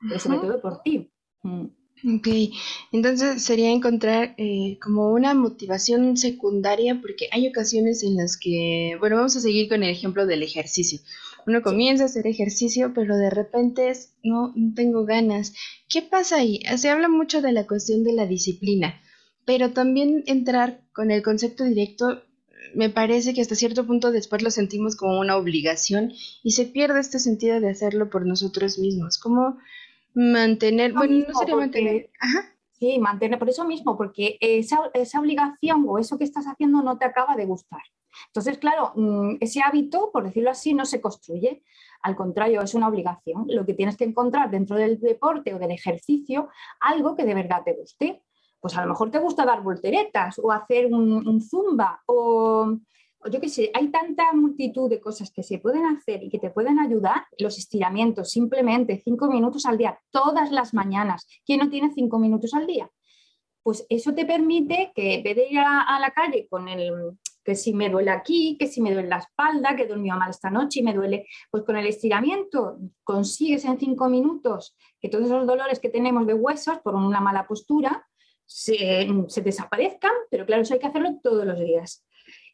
[0.07, 1.11] pero sobre todo por ti.
[1.41, 1.65] Mm.
[2.17, 2.27] Ok,
[2.91, 9.15] entonces sería encontrar eh, como una motivación secundaria porque hay ocasiones en las que, bueno,
[9.15, 10.99] vamos a seguir con el ejemplo del ejercicio.
[11.47, 15.53] Uno comienza a hacer ejercicio, pero de repente es, no, no tengo ganas.
[15.89, 16.59] ¿Qué pasa ahí?
[16.75, 19.01] Se habla mucho de la cuestión de la disciplina,
[19.45, 22.21] pero también entrar con el concepto directo
[22.75, 26.11] me parece que hasta cierto punto después lo sentimos como una obligación
[26.43, 29.17] y se pierde este sentido de hacerlo por nosotros mismos.
[29.17, 29.57] ¿Cómo
[30.13, 32.09] mantener, bueno, no sería mantener,
[32.73, 36.99] Sí, mantener, por eso mismo, porque esa, esa obligación o eso que estás haciendo no
[36.99, 37.81] te acaba de gustar.
[38.27, 41.63] Entonces, claro, mm, ese hábito, por decirlo así, no se construye.
[42.01, 43.45] Al contrario, es una obligación.
[43.47, 46.49] Lo que tienes que encontrar dentro del deporte o del ejercicio,
[46.79, 48.23] algo que de verdad te guste.
[48.59, 52.77] Pues a lo mejor te gusta dar volteretas o hacer un, zumba o,
[53.31, 56.49] yo qué sé, hay tanta multitud de cosas que se pueden hacer y que te
[56.49, 57.25] pueden ayudar.
[57.37, 61.27] Los estiramientos, simplemente cinco minutos al día, todas las mañanas.
[61.45, 62.89] ¿Quién no tiene cinco minutos al día?
[63.63, 67.17] Pues eso te permite que en vez de ir a la calle con el,
[67.47, 70.29] que si me duele aquí, que si me duele la espalda, que he dormido mal
[70.29, 75.27] esta noche y me duele, pues con el estiramiento consigues en cinco minutos que todos
[75.27, 78.05] esos dolores que tenemos de huesos por una mala postura,
[78.45, 82.05] se, se desaparezcan, pero claro, eso hay que hacerlo todos los días.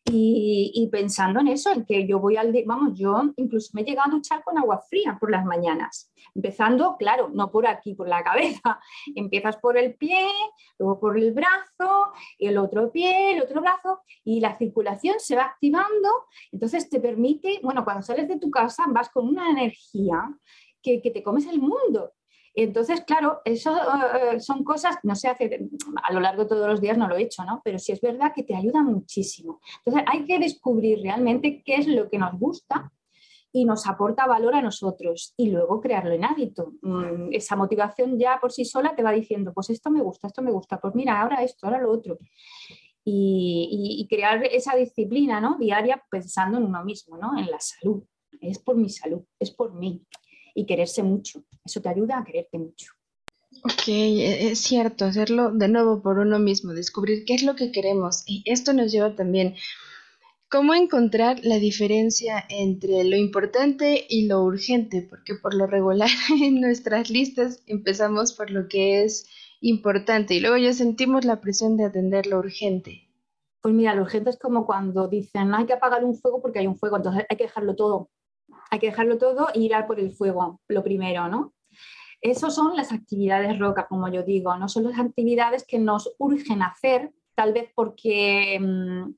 [0.06, 4.10] Y, pensando en eso, en que yo voy al, vamos, yo incluso me he llegado
[4.10, 8.22] a duchar con agua fría por las mañanas, empezando, claro, no por aquí, por la
[8.22, 8.80] cabeza,
[9.16, 10.28] empiezas por el pie,
[10.78, 15.38] luego por el brazo, y el otro pie, el otro brazo, y la circulación se
[15.38, 16.10] va activando,
[16.52, 20.20] entonces te permite, bueno, cuando sales de tu casa vas con una energía
[20.82, 22.12] que, que te comes el mundo,
[22.56, 25.68] entonces, claro, eso eh, son cosas, no se hace
[26.04, 27.62] a lo largo de todos los días, no lo he hecho, ¿no?
[27.63, 29.60] Pero sí es verdad que te ayuda muchísimo.
[29.84, 32.92] Entonces, hay que descubrir realmente qué es lo que nos gusta
[33.52, 36.74] y nos aporta valor a nosotros y luego crearlo en hábito.
[36.82, 40.42] Mm, esa motivación ya por sí sola te va diciendo, pues esto me gusta, esto
[40.42, 42.20] me gusta, pues mira, ahora esto, ahora lo otro.
[43.06, 45.58] Y, y crear esa disciplina ¿no?
[45.60, 47.38] diaria pensando en uno mismo, ¿no?
[47.38, 48.04] en la salud.
[48.39, 50.04] Es por mi salud, es por mí
[50.56, 51.44] y quererse mucho.
[51.65, 52.91] Eso te ayuda a quererte mucho.
[53.63, 57.71] Ok, e, es cierto, hacerlo de nuevo por uno mismo, descubrir qué es lo que
[57.71, 58.23] queremos.
[58.26, 59.56] Y esto nos lleva también
[60.49, 66.10] cómo encontrar la diferencia entre lo importante y lo urgente, porque por lo regular
[66.41, 69.28] en nuestras listas empezamos por lo que es
[69.62, 73.10] importante y luego ya sentimos la presión de atender lo urgente.
[73.62, 76.67] Pues mira, lo urgente es como cuando dicen hay que apagar un fuego porque hay
[76.67, 78.10] un fuego, entonces hay que dejarlo todo
[78.69, 81.53] hay que dejarlo todo e ir a por el fuego, lo primero, ¿no?
[82.24, 86.62] Esas son las actividades roca, como yo digo, no son las actividades que nos urgen
[86.62, 89.14] hacer, tal vez porque mm,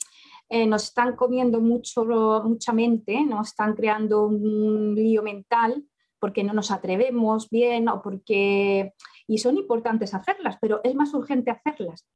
[0.50, 2.04] eh, nos están comiendo mucho,
[2.44, 5.86] mucha mente, nos están creando un lío mental
[6.18, 8.94] porque no nos atrevemos bien o porque...
[9.28, 12.08] Y son importantes hacerlas, pero es más urgente hacerlas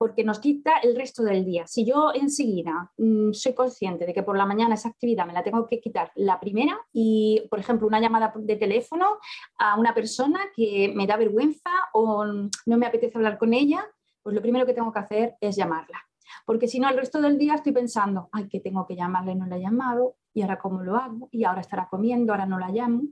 [0.00, 1.66] porque nos quita el resto del día.
[1.66, 5.42] Si yo enseguida mm, soy consciente de que por la mañana esa actividad me la
[5.42, 9.18] tengo que quitar la primera y, por ejemplo, una llamada de teléfono
[9.58, 13.86] a una persona que me da vergüenza o no me apetece hablar con ella,
[14.22, 15.98] pues lo primero que tengo que hacer es llamarla.
[16.46, 19.36] Porque si no, el resto del día estoy pensando, ay, que tengo que llamarla y
[19.36, 22.58] no la he llamado, y ahora cómo lo hago, y ahora estará comiendo, ahora no
[22.58, 23.02] la llamo,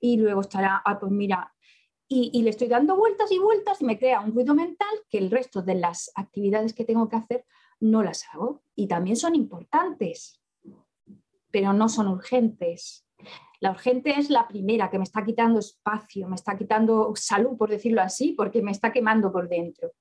[0.00, 1.52] y luego estará, ah, pues mira,
[2.12, 5.30] y, le estoy dando vueltas y vueltas y me crea un ruido mental que el
[5.30, 7.44] resto de las actividades que tengo que hacer
[7.78, 8.62] no las hago.
[8.74, 10.42] Y también son importantes,
[11.52, 13.06] pero no son urgentes.
[13.60, 17.70] La urgente es la primera que me está quitando espacio, me está quitando salud, por
[17.70, 19.92] decirlo así, porque me está quemando por dentro.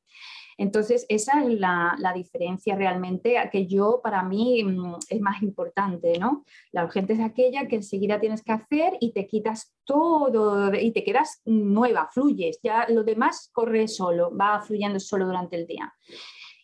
[0.60, 6.44] Entonces, esa es la, diferencia realmente que yo, para mí, mm, es más importante, ¿no?
[6.74, 11.06] La urgente es aquella que enseguida tienes que hacer y te quitas todo y te
[11.06, 15.94] quedas nueva, fluyes, ya lo demás corre solo, va fluyendo solo durante el día.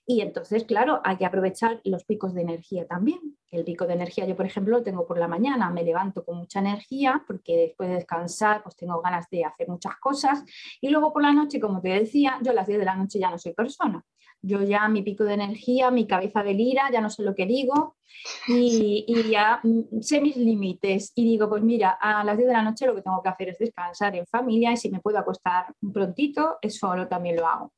[0.08, 3.20] Y entonces, claro, hay que aprovechar los picos de energía también.
[3.50, 6.38] El pico de energía yo, por ejemplo, lo tengo por la mañana, me levanto con
[6.38, 10.44] mucha energía porque después de descansar pues tengo ganas de hacer muchas cosas
[10.80, 13.20] y luego por la noche, como te decía, yo a las 10 de la noche
[13.20, 14.04] ya no soy persona.
[14.42, 17.96] Yo ya mi pico de energía, mi cabeza delira, ya no sé lo que digo
[18.48, 22.54] y, y ya mm, sé mis límites y digo, pues mira, a las 10 de
[22.54, 25.18] la noche lo que tengo que hacer es descansar en familia y si me puedo
[25.18, 27.74] acostar prontito, eso también lo hago.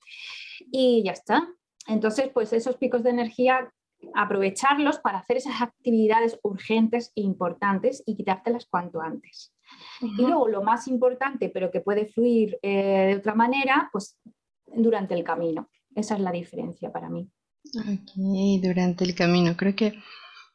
[0.71, 1.47] Y ya está,
[1.87, 3.71] entonces, pues esos picos de energía,
[4.13, 9.53] aprovecharlos para hacer esas actividades urgentes e importantes y quitártelas cuanto antes.
[10.01, 14.17] Y luego lo más importante, pero que puede fluir eh, de otra manera, pues
[14.65, 15.69] durante el camino.
[15.95, 17.29] Esa es la diferencia para mí.
[17.75, 19.57] Ok, durante el camino.
[19.57, 19.93] Creo que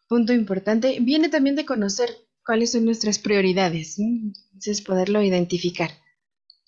[0.09, 2.11] punto importante viene también de conocer
[2.45, 3.99] cuáles son nuestras prioridades.
[3.99, 5.91] Entonces, poderlo identificar.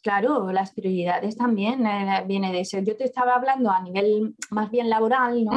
[0.04, 2.84] Claro, las prioridades también eh, viene de ser.
[2.84, 5.52] Yo te estaba hablando a nivel más bien laboral, ¿no?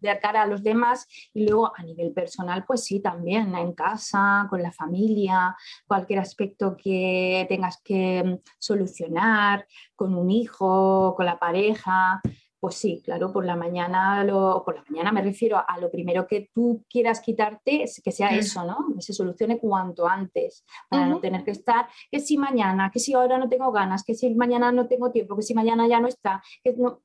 [0.00, 4.46] De cara a los demás, y luego a nivel personal, pues sí, también en casa,
[4.48, 9.66] con la familia, cualquier aspecto que tengas que mm, solucionar,
[9.96, 12.22] con un hijo, con la pareja.
[12.62, 16.28] Pues sí, claro, por la mañana, lo, por la mañana me refiero a lo primero
[16.28, 18.86] que tú quieras quitarte, que sea eso, ¿no?
[18.94, 23.14] Que se solucione cuanto antes, para no tener que estar, que si mañana, que si
[23.14, 26.06] ahora no tengo ganas, que si mañana no tengo tiempo, que si mañana ya no
[26.06, 27.00] está, que no...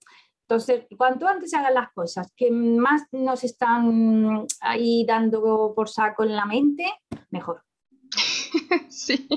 [0.48, 6.24] Entonces, cuanto antes se hagan las cosas que más nos están ahí dando por saco
[6.24, 6.86] en la mente,
[7.32, 7.64] mejor.
[8.90, 9.28] Sí,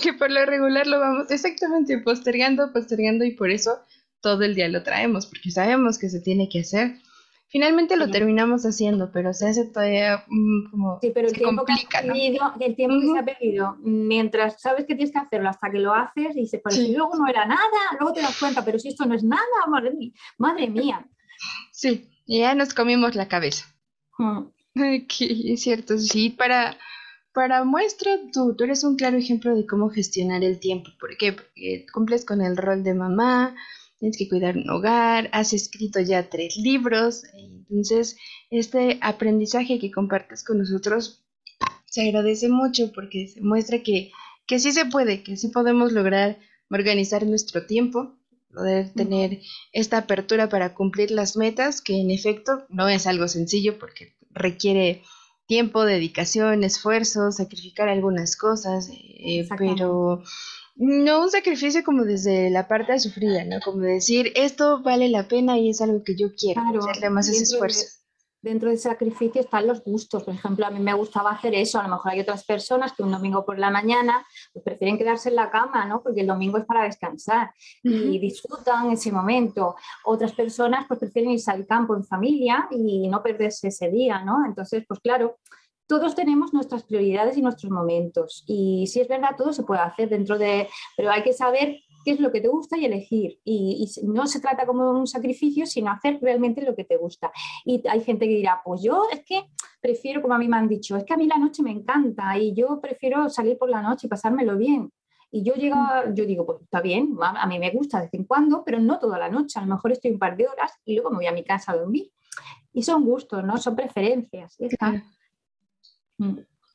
[0.00, 3.80] que por lo regular lo vamos exactamente postergando, postergando y por eso
[4.20, 6.98] todo el día lo traemos, porque sabemos que se tiene que hacer.
[7.48, 12.02] Finalmente lo terminamos haciendo, pero se hace todavía mm, como sí, pero el tiempo complica,
[12.02, 15.78] que el tiempo que se ha perdido, mientras sabes que tienes que hacerlo hasta que
[15.78, 18.88] lo haces y se parece, luego no era nada, luego te das cuenta, pero si
[18.88, 19.42] esto no es nada,
[20.38, 21.08] madre, mía.
[21.70, 23.64] Sí, ya nos comimos la cabeza.
[24.74, 26.76] Es cierto, sí, para,
[27.32, 30.90] para muestra, tú, tú eres un claro ejemplo de cómo gestionar el tiempo.
[30.98, 31.32] ¿Por qué?
[31.32, 33.54] Porque cumples con el rol de mamá,
[33.98, 38.16] tienes que cuidar un hogar, has escrito ya tres libros, entonces
[38.50, 41.24] este aprendizaje que compartes con nosotros
[41.86, 44.12] se agradece mucho porque se muestra que,
[44.46, 46.38] que sí se puede, que sí podemos lograr
[46.70, 48.14] organizar nuestro tiempo,
[48.52, 49.40] poder tener
[49.72, 55.02] esta apertura para cumplir las metas, que en efecto no es algo sencillo porque requiere
[55.46, 60.22] tiempo, dedicación, esfuerzo, sacrificar algunas cosas, eh, pero
[60.76, 63.60] no un sacrificio como desde la parte sufrida, ¿no?
[63.64, 67.42] Como decir, esto vale la pena y es algo que yo quiero, hacerle más ese
[67.42, 67.86] esfuerzo
[68.46, 70.22] dentro del sacrificio están los gustos.
[70.22, 71.80] Por ejemplo, a mí me gustaba hacer eso.
[71.80, 75.30] A lo mejor hay otras personas que un domingo por la mañana pues, prefieren quedarse
[75.30, 76.02] en la cama, ¿no?
[76.02, 79.74] Porque el domingo es para descansar y disfrutan ese momento.
[80.04, 84.46] Otras personas pues prefieren irse al campo en familia y no perderse ese día, ¿no?
[84.46, 85.38] Entonces, pues claro,
[85.86, 88.44] todos tenemos nuestras prioridades y nuestros momentos.
[88.46, 90.68] Y si es verdad, todo se puede hacer dentro de...
[90.96, 93.40] Pero hay que saber qué es lo que te gusta y elegir.
[93.44, 97.32] Y, no se trata como un sacrificio, sino hacer realmente lo que te gusta.
[97.64, 99.44] Y hay gente que dirá, pues yo es que
[99.80, 102.38] prefiero, como a mí me han dicho, es que a mí la noche me encanta
[102.38, 104.92] y yo prefiero salir por la noche y pasármelo bien.
[105.32, 105.76] Y yo llego,
[106.14, 108.98] yo digo, pues está bien, a mí me gusta de vez en cuando, pero no
[109.00, 109.58] toda la noche.
[109.58, 111.72] A lo mejor estoy un par de horas y luego me voy a mi casa
[111.72, 112.10] a dormir.
[112.72, 113.56] Y son gustos, ¿no?
[113.58, 114.56] Son preferencias.
[114.60, 114.96] Mm.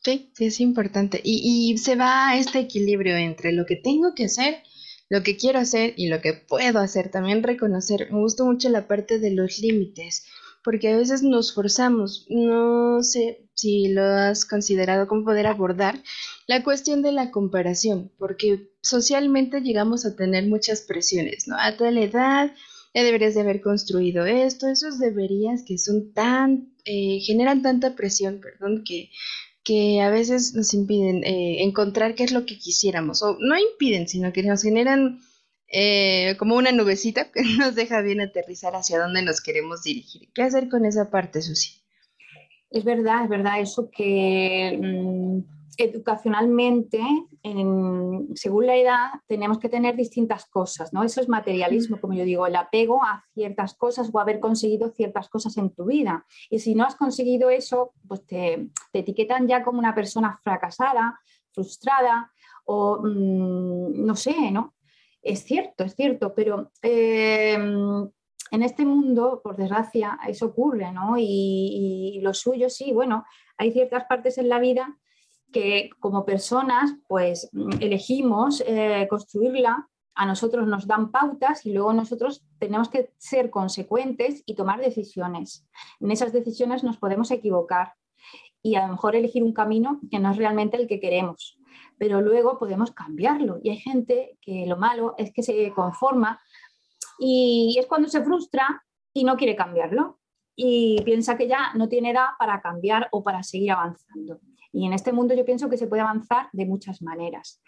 [0.03, 1.21] Sí, sí, es importante.
[1.23, 4.63] Y, se va este equilibrio entre lo que tengo que hacer
[5.11, 7.11] lo que quiero hacer y lo que puedo hacer.
[7.11, 10.25] También reconocer, me gustó mucho la parte de los límites,
[10.63, 16.01] porque a veces nos forzamos, no sé si lo has considerado como poder abordar
[16.47, 21.57] la cuestión de la comparación, porque socialmente llegamos a tener muchas presiones, ¿no?
[21.59, 22.55] A tal edad,
[22.93, 28.39] ya deberías de haber construido esto, esos deberías que son tan, eh, generan tanta presión,
[28.41, 29.09] perdón, que
[29.63, 34.07] que a veces nos impiden eh, encontrar qué es lo que quisiéramos, o no impiden,
[34.07, 35.19] sino que nos generan
[35.67, 40.29] eh, como una nubecita que nos deja bien aterrizar hacia dónde nos queremos dirigir.
[40.33, 41.81] ¿Qué hacer con esa parte, Susi?
[42.69, 46.99] Es verdad, es verdad eso que mm, educacionalmente,
[48.35, 51.03] según la edad, tenemos que tener distintas cosas, ¿no?
[51.03, 55.29] Eso es materialismo, como yo digo, el apego a ciertas cosas o haber conseguido ciertas
[55.29, 56.25] cosas en tu vida.
[56.49, 61.19] Y si no has conseguido eso, pues te, etiquetan ya como una persona fracasada,
[61.51, 62.31] frustrada
[62.65, 64.73] o mm, no sé, ¿no?
[65.21, 68.09] Es cierto, es cierto, pero em,
[68.51, 71.17] en este mundo, por desgracia, eso ocurre, ¿no?
[71.17, 73.23] Y, y, lo suyo sí, bueno,
[73.57, 74.97] hay ciertas partes en la vida
[75.51, 82.45] que como personas pues elegimos eh, construirla, a nosotros nos dan pautas y luego nosotros
[82.59, 85.65] tenemos que ser consecuentes y tomar decisiones.
[85.99, 87.93] En esas decisiones nos podemos equivocar
[88.61, 91.57] y a lo mejor elegir un camino que no es realmente el que queremos,
[91.97, 93.59] pero luego podemos cambiarlo.
[93.63, 96.39] Y hay gente que lo malo es que se conforma
[97.17, 98.83] y es cuando se frustra
[99.13, 100.19] y no quiere cambiarlo
[100.55, 104.39] y piensa que ya no tiene edad para cambiar o para seguir avanzando.
[104.71, 107.61] Y en este mundo yo pienso que se puede avanzar de muchas maneras.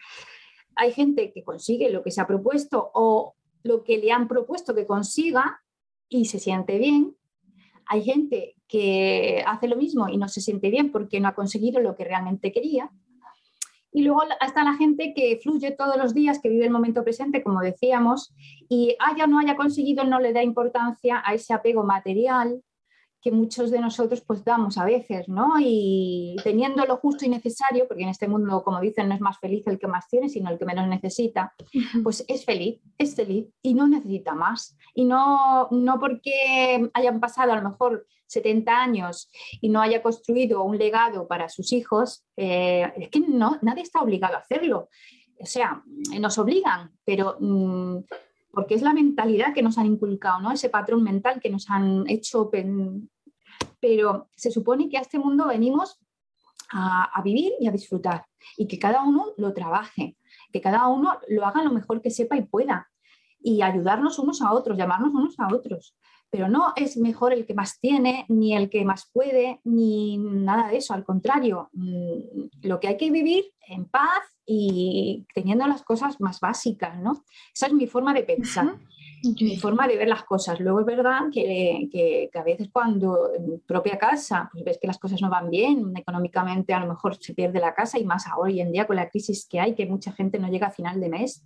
[0.75, 4.73] Hay gente que consigue lo que se ha propuesto o lo que le han propuesto
[4.73, 5.61] que consiga
[6.09, 7.15] y se siente bien.
[7.85, 11.79] Hay gente que hace lo mismo y no se siente bien porque no ha conseguido
[11.79, 12.91] lo que realmente quería.
[13.91, 17.43] Y luego está la gente que fluye todos los días, que vive el momento presente,
[17.43, 18.33] como decíamos,
[18.67, 22.63] y haya o no haya conseguido, no le da importancia a ese apego material,
[23.23, 25.53] que muchos de nosotros pues damos a veces, ¿no?
[25.59, 29.39] Y teniendo lo justo y necesario, porque en este mundo, como dicen, no es más
[29.39, 31.53] feliz el que más tiene, sino el que menos necesita,
[32.03, 34.77] pues es feliz, es feliz y no necesita más.
[34.93, 39.29] Y no, no porque hayan pasado a lo mejor 70 años
[39.61, 44.01] y no haya construido un legado para sus hijos, eh, es que no, nadie está
[44.01, 44.89] obligado a hacerlo.
[45.39, 45.81] O sea,
[46.19, 47.37] nos obligan, pero...
[47.39, 47.99] Mm,
[48.53, 50.51] porque es la mentalidad que nos han inculcado, ¿no?
[50.51, 52.51] ese patrón mental que nos han hecho
[53.79, 55.99] pero se supone que a este mundo venimos
[56.71, 58.25] a, vivir y a disfrutar
[58.57, 60.17] y que cada uno lo trabaje,
[60.51, 62.89] que cada uno lo haga lo mejor que sepa y pueda
[63.39, 65.95] y ayudarnos unos a otros, llamarnos unos a otros.
[66.29, 70.69] Pero no es mejor el que más tiene, ni el que más puede, ni nada
[70.69, 70.93] de eso.
[70.93, 76.39] Al contrario, mm, lo que hay que vivir en paz y teniendo las cosas más
[76.39, 77.23] básicas, ¿no?
[77.53, 78.79] Esa es mi forma de pensar
[79.23, 80.59] mi forma de ver las cosas.
[80.59, 84.99] Luego es verdad que, que, a veces cuando en propia casa pues ves que las
[84.99, 88.59] cosas no van bien, económicamente a lo mejor se pierde la casa y más hoy
[88.59, 91.09] en día con la crisis que hay, que mucha gente no llega a final de
[91.09, 91.43] mes.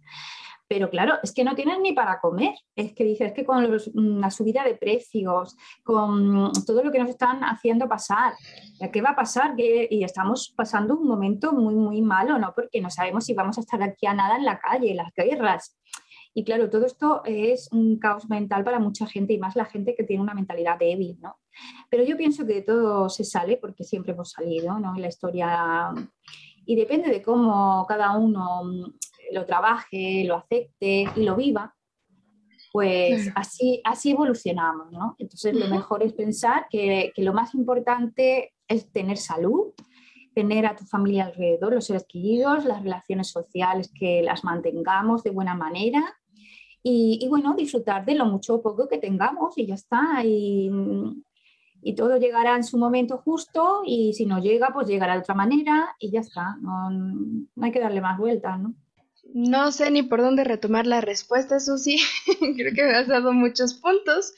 [0.69, 2.53] Pero claro, es que no tienen ni para comer.
[2.75, 7.09] Es que dices que con mm, la subida de precios, con todo lo que nos
[7.09, 8.33] están haciendo pasar,
[8.91, 9.53] ¿qué va a pasar?
[9.57, 12.53] y estamos pasando un momento muy, muy malo, ¿no?
[12.53, 15.77] Porque no sabemos si vamos a estar aquí a nada en la calle, las guerras
[16.37, 19.95] Y claro, todo esto es un caos mental para mucha gente y más la gente
[19.95, 21.39] que tiene una mentalidad débil, ¿no?
[21.89, 24.95] Pero yo pienso que de todo se sale porque siempre hemos salido, ¿no?
[24.95, 25.95] En la historia
[26.63, 28.61] y depende de cómo cada uno
[29.31, 31.75] lo trabaje, lo acepte y lo viva,
[32.71, 35.15] pues así, así evolucionamos, ¿no?
[35.17, 39.73] Entonces lo mejor es pensar que, que, lo más importante es tener salud,
[40.35, 45.31] tener a tu familia alrededor, los seres queridos, las relaciones sociales que las mantengamos de
[45.31, 46.15] buena manera
[46.83, 50.23] y, y bueno, disfrutar de lo mucho o poco que tengamos y ya está.
[50.23, 50.69] Y,
[51.81, 55.35] y todo llegará en su momento justo y si no llega, pues llegará de otra
[55.35, 56.57] manera y ya está.
[56.61, 58.73] No, no hay que darle más vueltas, ¿no?
[59.33, 61.97] No sé ni por dónde retomar la respuesta, Susi.
[62.57, 64.33] Creo que me has dado muchos puntos,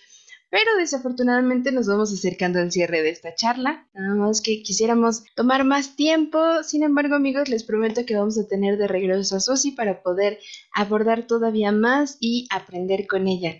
[0.49, 3.87] pero desafortunadamente nos vamos acercando al cierre de esta charla.
[3.93, 6.63] Nada más que quisiéramos tomar más tiempo.
[6.63, 10.39] Sin embargo, amigos, les prometo que vamos a tener de regreso a Susi para poder
[10.73, 13.57] abordar todavía más y aprender con ella.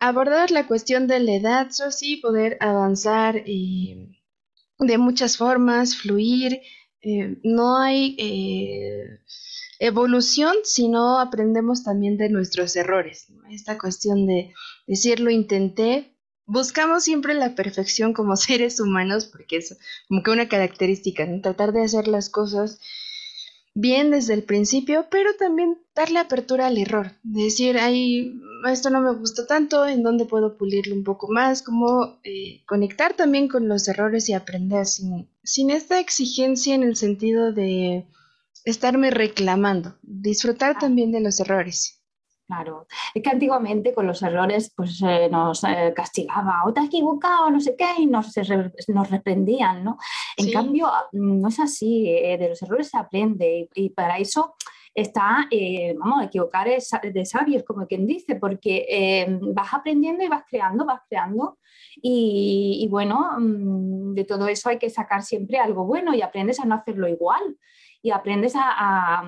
[0.00, 4.08] Abordar la cuestión de la edad, Susi, poder avanzar eh,
[4.78, 6.62] de muchas formas, fluir.
[7.02, 8.16] Eh, no hay.
[8.18, 9.20] Eh,
[9.82, 13.26] evolución, sino aprendemos también de nuestros errores.
[13.50, 14.54] Esta cuestión de
[14.86, 16.12] decir lo intenté,
[16.46, 19.78] buscamos siempre la perfección como seres humanos, porque es
[20.08, 22.80] como que una característica, tratar de hacer las cosas
[23.74, 28.38] bien desde el principio, pero también darle apertura al error, decir, ay,
[28.70, 33.14] esto no me gustó tanto, en dónde puedo pulirlo un poco más, como eh, conectar
[33.14, 38.06] también con los errores y aprender sin, sin esta exigencia en el sentido de
[38.64, 40.78] estarme reclamando, disfrutar ah.
[40.78, 42.01] también de los errores.
[42.52, 46.86] Claro, es que antiguamente con los errores pues eh, nos eh, castigaba o te has
[46.86, 48.30] equivocado, no sé qué, y nos,
[48.88, 49.96] nos reprendían, ¿no?
[50.36, 54.54] En cambio, no es así, eh, de los errores se aprende y, para eso
[54.94, 55.48] está,
[55.98, 61.00] vamos, equivocar es de sabios, como quien dice, porque vas aprendiendo y vas creando, vas
[61.08, 61.58] creando
[62.02, 66.60] y, y, bueno, mm, de todo eso hay que sacar siempre algo bueno y aprendes
[66.60, 67.56] a no hacerlo igual
[68.02, 69.22] y aprendes a,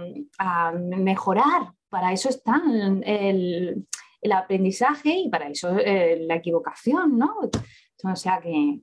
[0.75, 1.73] mejorar.
[1.95, 2.61] Para eso está
[3.05, 3.87] el,
[4.33, 7.37] aprendizaje y para eso eh, la equivocación, ¿no?
[8.03, 8.81] O sea que,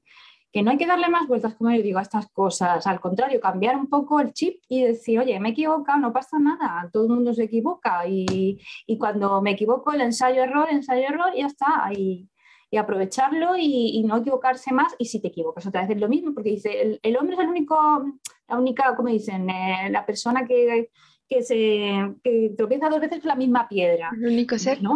[0.64, 2.88] no hay que darle más vueltas, como yo digo, a estas cosas.
[2.88, 5.68] Al contrario, cambiar un poco el chip y decir, oye, me he
[6.00, 8.08] no pasa nada, todo el mundo se equivoca.
[8.08, 8.58] Y,
[8.98, 11.92] cuando me equivoco, el ensayo-error, ensayo-error, ya está.
[11.94, 12.30] Y,
[12.70, 14.96] y aprovecharlo y, no equivocarse más.
[14.98, 17.50] Y si te equivocas otra vez es lo mismo, porque dice, el, hombre es el
[17.50, 17.76] único,
[18.48, 20.90] la única, como dicen, eh, la persona que,
[21.32, 24.12] que se que tropieza dos veces con la misma piedra.
[24.14, 24.96] El único ser, ¿no?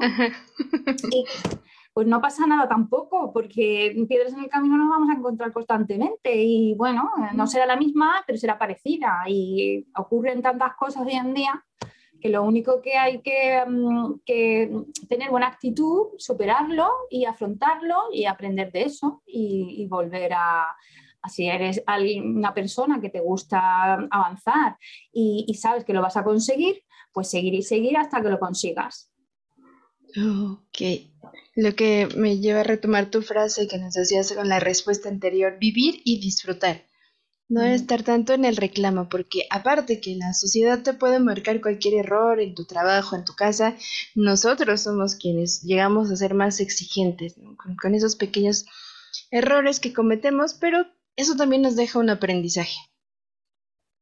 [1.93, 6.35] pues no pasa nada tampoco, porque piedras en el camino nos vamos a encontrar constantemente
[6.35, 11.33] y bueno, no será la misma, pero será parecida y ocurren tantas cosas hoy en
[11.33, 11.63] día
[12.19, 14.15] que lo único que hay que, mm,
[15.07, 20.67] tener buena actitud, superarlo y afrontarlo y aprender de eso y, volver a,
[21.29, 21.83] si eres
[22.23, 24.77] una persona que te gusta avanzar
[25.11, 29.11] y, sabes que lo vas a conseguir, pues seguir y seguir hasta que lo consigas.
[30.17, 30.81] Ok,
[31.55, 35.57] lo que me lleva a retomar tu frase que nos decías con la respuesta anterior,
[35.59, 36.85] vivir y disfrutar.
[37.47, 41.93] No estar tanto en el reclamo, porque aparte que la sociedad te puede marcar cualquier
[41.93, 43.77] error en tu trabajo, en tu casa,
[44.15, 47.35] nosotros somos quienes llegamos a ser más exigentes
[47.79, 48.65] con, esos pequeños
[49.29, 52.77] errores que cometemos, pero eso también nos deja un aprendizaje.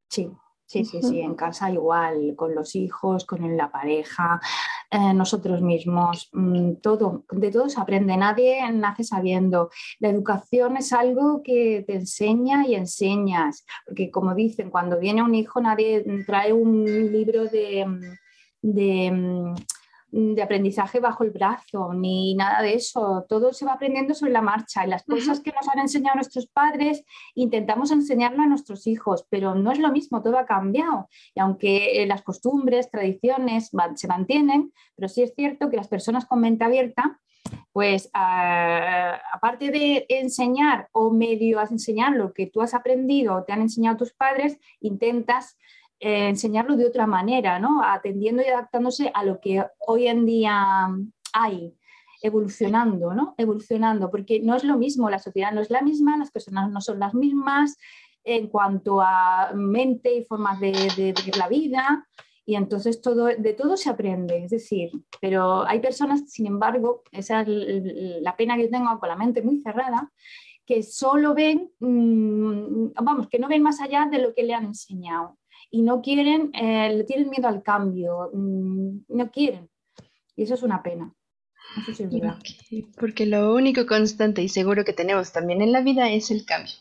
[0.09, 0.31] Sí,
[0.65, 4.41] Sí, sí, sí, en casa igual, con los hijos, con la pareja,
[4.89, 9.69] eh, nosotros mismos, mm, todo, de todo se aprende, nadie nace sabiendo.
[9.99, 15.35] La educación es algo que te enseña y enseñas, porque como dicen, cuando viene un
[15.35, 17.85] hijo nadie trae un libro de,
[18.61, 19.55] de mm,
[20.13, 23.25] de aprendizaje bajo el brazo, ni nada de eso.
[23.27, 26.45] Todo se va aprendiendo sobre la marcha y las cosas que nos han enseñado nuestros
[26.45, 27.03] padres
[27.33, 31.09] intentamos enseñarlo a nuestros hijos, pero no es lo mismo, todo ha cambiado.
[31.33, 36.25] Y aunque eh, las costumbres, tradiciones se mantienen, pero sí es cierto que las personas
[36.25, 37.19] con mente abierta
[37.73, 43.51] pues aparte de enseñar o medio a enseñar lo que tú has aprendido o te
[43.51, 45.57] han enseñado tus padres, intentas
[46.05, 47.81] eh, enseñarlo de otra manera, ¿no?
[47.81, 50.89] atendiendo y adaptándose a lo que hoy en día
[51.31, 51.77] hay,
[52.21, 53.35] evolucionando, ¿no?
[53.37, 56.81] evolucionando, porque no es lo mismo, la sociedad no es la misma, las personas no
[56.81, 57.77] son las mismas
[58.25, 62.05] en cuanto a mente y formas de, vivir la vida.
[62.45, 64.91] Y entonces todo, de todo se aprende, es decir,
[65.21, 69.41] pero hay personas, sin embargo, esa es la pena que yo tengo con la mente
[69.41, 70.11] muy cerrada,
[70.65, 74.65] que solo ven, mm, vamos, que no ven más allá de lo que le han
[74.65, 75.37] enseñado
[75.73, 79.71] y no quieren, eh, le tienen miedo al cambio, mm, no quieren.
[80.35, 81.15] Y eso es una pena.
[81.81, 82.37] Eso sí es verdad.
[82.99, 86.75] Porque lo único constante y seguro que tenemos también en la vida es el cambio.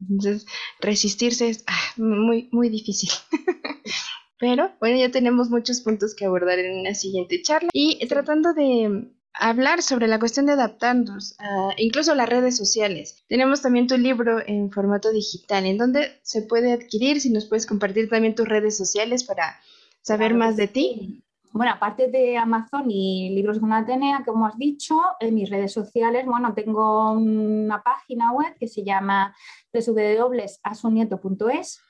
[0.00, 0.46] Entonces,
[0.80, 3.10] resistirse es ah, muy, muy difícil.
[4.38, 7.68] Pero bueno, ya tenemos muchos puntos que abordar en una siguiente charla.
[7.74, 11.36] Y tratando de hablar sobre la cuestión de adaptarnos,
[11.76, 13.24] incluso las redes sociales.
[13.28, 17.66] Tenemos también tu libro en formato digital, en donde se puede adquirir, si nos puedes
[17.66, 19.56] compartir también tus redes sociales para
[20.02, 21.20] saber más de ti.
[21.52, 26.26] Bueno, aparte de Amazon y Libros con Atenea, como has dicho, en mis redes sociales,
[26.26, 29.36] bueno, tengo una página web que se llama
[29.72, 31.80] www.asunieto.es.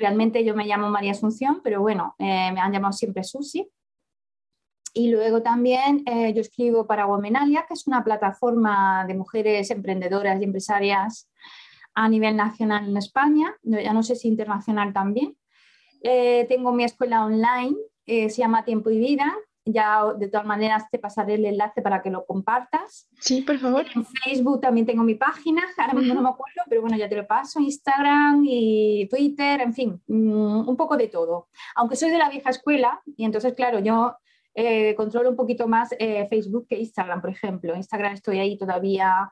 [0.00, 3.70] Realmente yo me llamo María Asunción, pero bueno, eh, me han llamado siempre Susi.
[4.96, 10.40] Y luego también eh, yo escribo para Womenalia, que es una plataforma de mujeres emprendedoras
[10.40, 11.28] y empresarias
[11.94, 15.36] a nivel nacional en España, ya no sé si internacional también.
[16.02, 17.76] Eh, tengo mi escuela online
[18.06, 19.34] eh, se llama Tiempo y Vida.
[19.68, 23.10] Ya de todas maneras te pasaré el enlace para que lo compartas.
[23.20, 23.84] Sí, por favor.
[23.94, 27.16] En Facebook también tengo mi página, ahora mismo no me acuerdo, pero bueno, ya te
[27.16, 27.60] lo paso.
[27.60, 31.48] Instagram y Twitter, en fin, mm, un poco de todo.
[31.74, 34.16] Aunque soy de la vieja escuela y entonces, claro, yo
[34.56, 37.76] eh, controlo un poquito más eh, Facebook que Instagram, por ejemplo.
[37.76, 39.30] Instagram estoy ahí todavía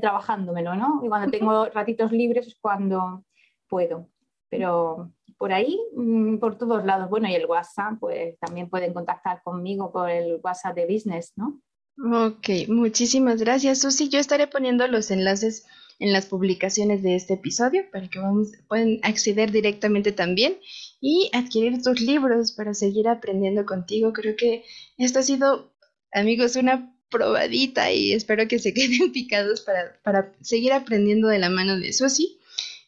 [0.00, 1.02] trabajándomelo, ¿no?
[1.04, 3.24] Y cuando tengo ratitos libres es cuando
[3.68, 4.08] puedo.
[4.48, 7.10] Pero por ahí, mm, por todos lados.
[7.10, 11.60] Bueno, y el WhatsApp, pues también pueden contactar conmigo por el WhatsApp de Business, ¿no?
[11.98, 14.08] Ok, muchísimas gracias, Susi.
[14.08, 15.66] Yo estaré poniendo los enlaces
[15.98, 20.56] en las publicaciones de este episodio para que vamos, pueden acceder directamente también
[21.02, 24.12] y adquirir tus libros para seguir aprendiendo contigo.
[24.12, 24.64] Creo que
[24.96, 25.74] esto ha sido,
[26.12, 31.50] amigos, una probadita y espero que se queden picados para, para seguir aprendiendo de la
[31.50, 32.38] mano de Susi.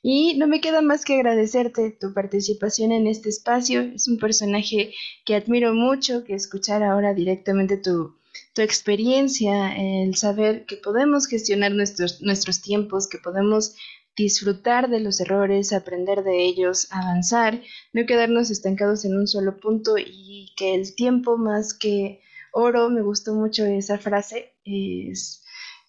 [0.01, 3.81] Y no me queda más que agradecerte tu participación en este espacio.
[3.81, 4.93] Es un personaje
[5.25, 8.15] que admiro mucho, que escuchar ahora directamente tu,
[8.55, 13.75] tu experiencia, el saber que podemos gestionar nuestros, nuestros tiempos, que podemos
[14.17, 17.63] disfrutar de los errores, aprender de ellos, avanzar,
[17.93, 22.21] no quedarnos estancados en un solo punto y que el tiempo más que
[22.53, 25.45] oro, me gustó mucho esa frase, es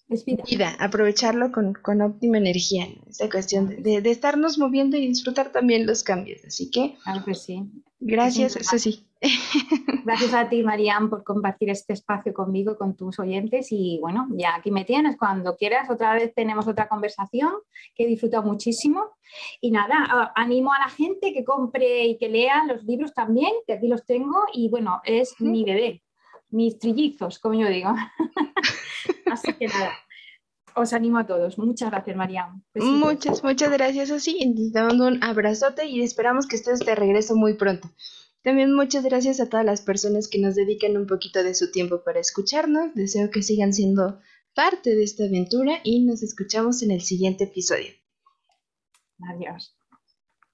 [0.08, 0.76] es vida.
[0.78, 6.44] aprovecharlo con, óptima energía, esa cuestión de, de, estarnos moviendo y disfrutar también los cambios.
[6.46, 7.62] Así que, claro que sí.
[7.98, 9.08] Gracias, eso sí.
[10.06, 13.72] Gracias a ti, Marian, por compartir este espacio conmigo, con tus oyentes.
[13.72, 15.16] Y bueno, ya aquí me tienes.
[15.16, 17.50] Cuando quieras, otra vez tenemos otra conversación
[17.92, 19.16] que he disfrutado muchísimo.
[19.60, 23.72] Y nada, animo a la gente que compre y que lea los libros también, que
[23.72, 24.44] aquí los tengo.
[24.52, 26.04] Y bueno, es mi bebé,
[26.50, 27.90] mis trillizos, como yo digo.
[29.26, 29.90] Así que nada,
[30.76, 31.58] os animo a todos.
[31.58, 32.54] Muchas gracias, María.
[32.76, 34.54] Muchas, muchas gracias, así.
[34.72, 37.88] Te mando un abrazote y esperamos que estés de regreso muy pronto.
[38.46, 42.04] También muchas gracias a todas las personas que nos dedican un poquito de su tiempo
[42.04, 42.94] para escucharnos.
[42.94, 44.20] Deseo que sigan siendo
[44.54, 47.90] parte de esta aventura y nos escuchamos en el siguiente episodio.
[49.34, 49.75] Adiós.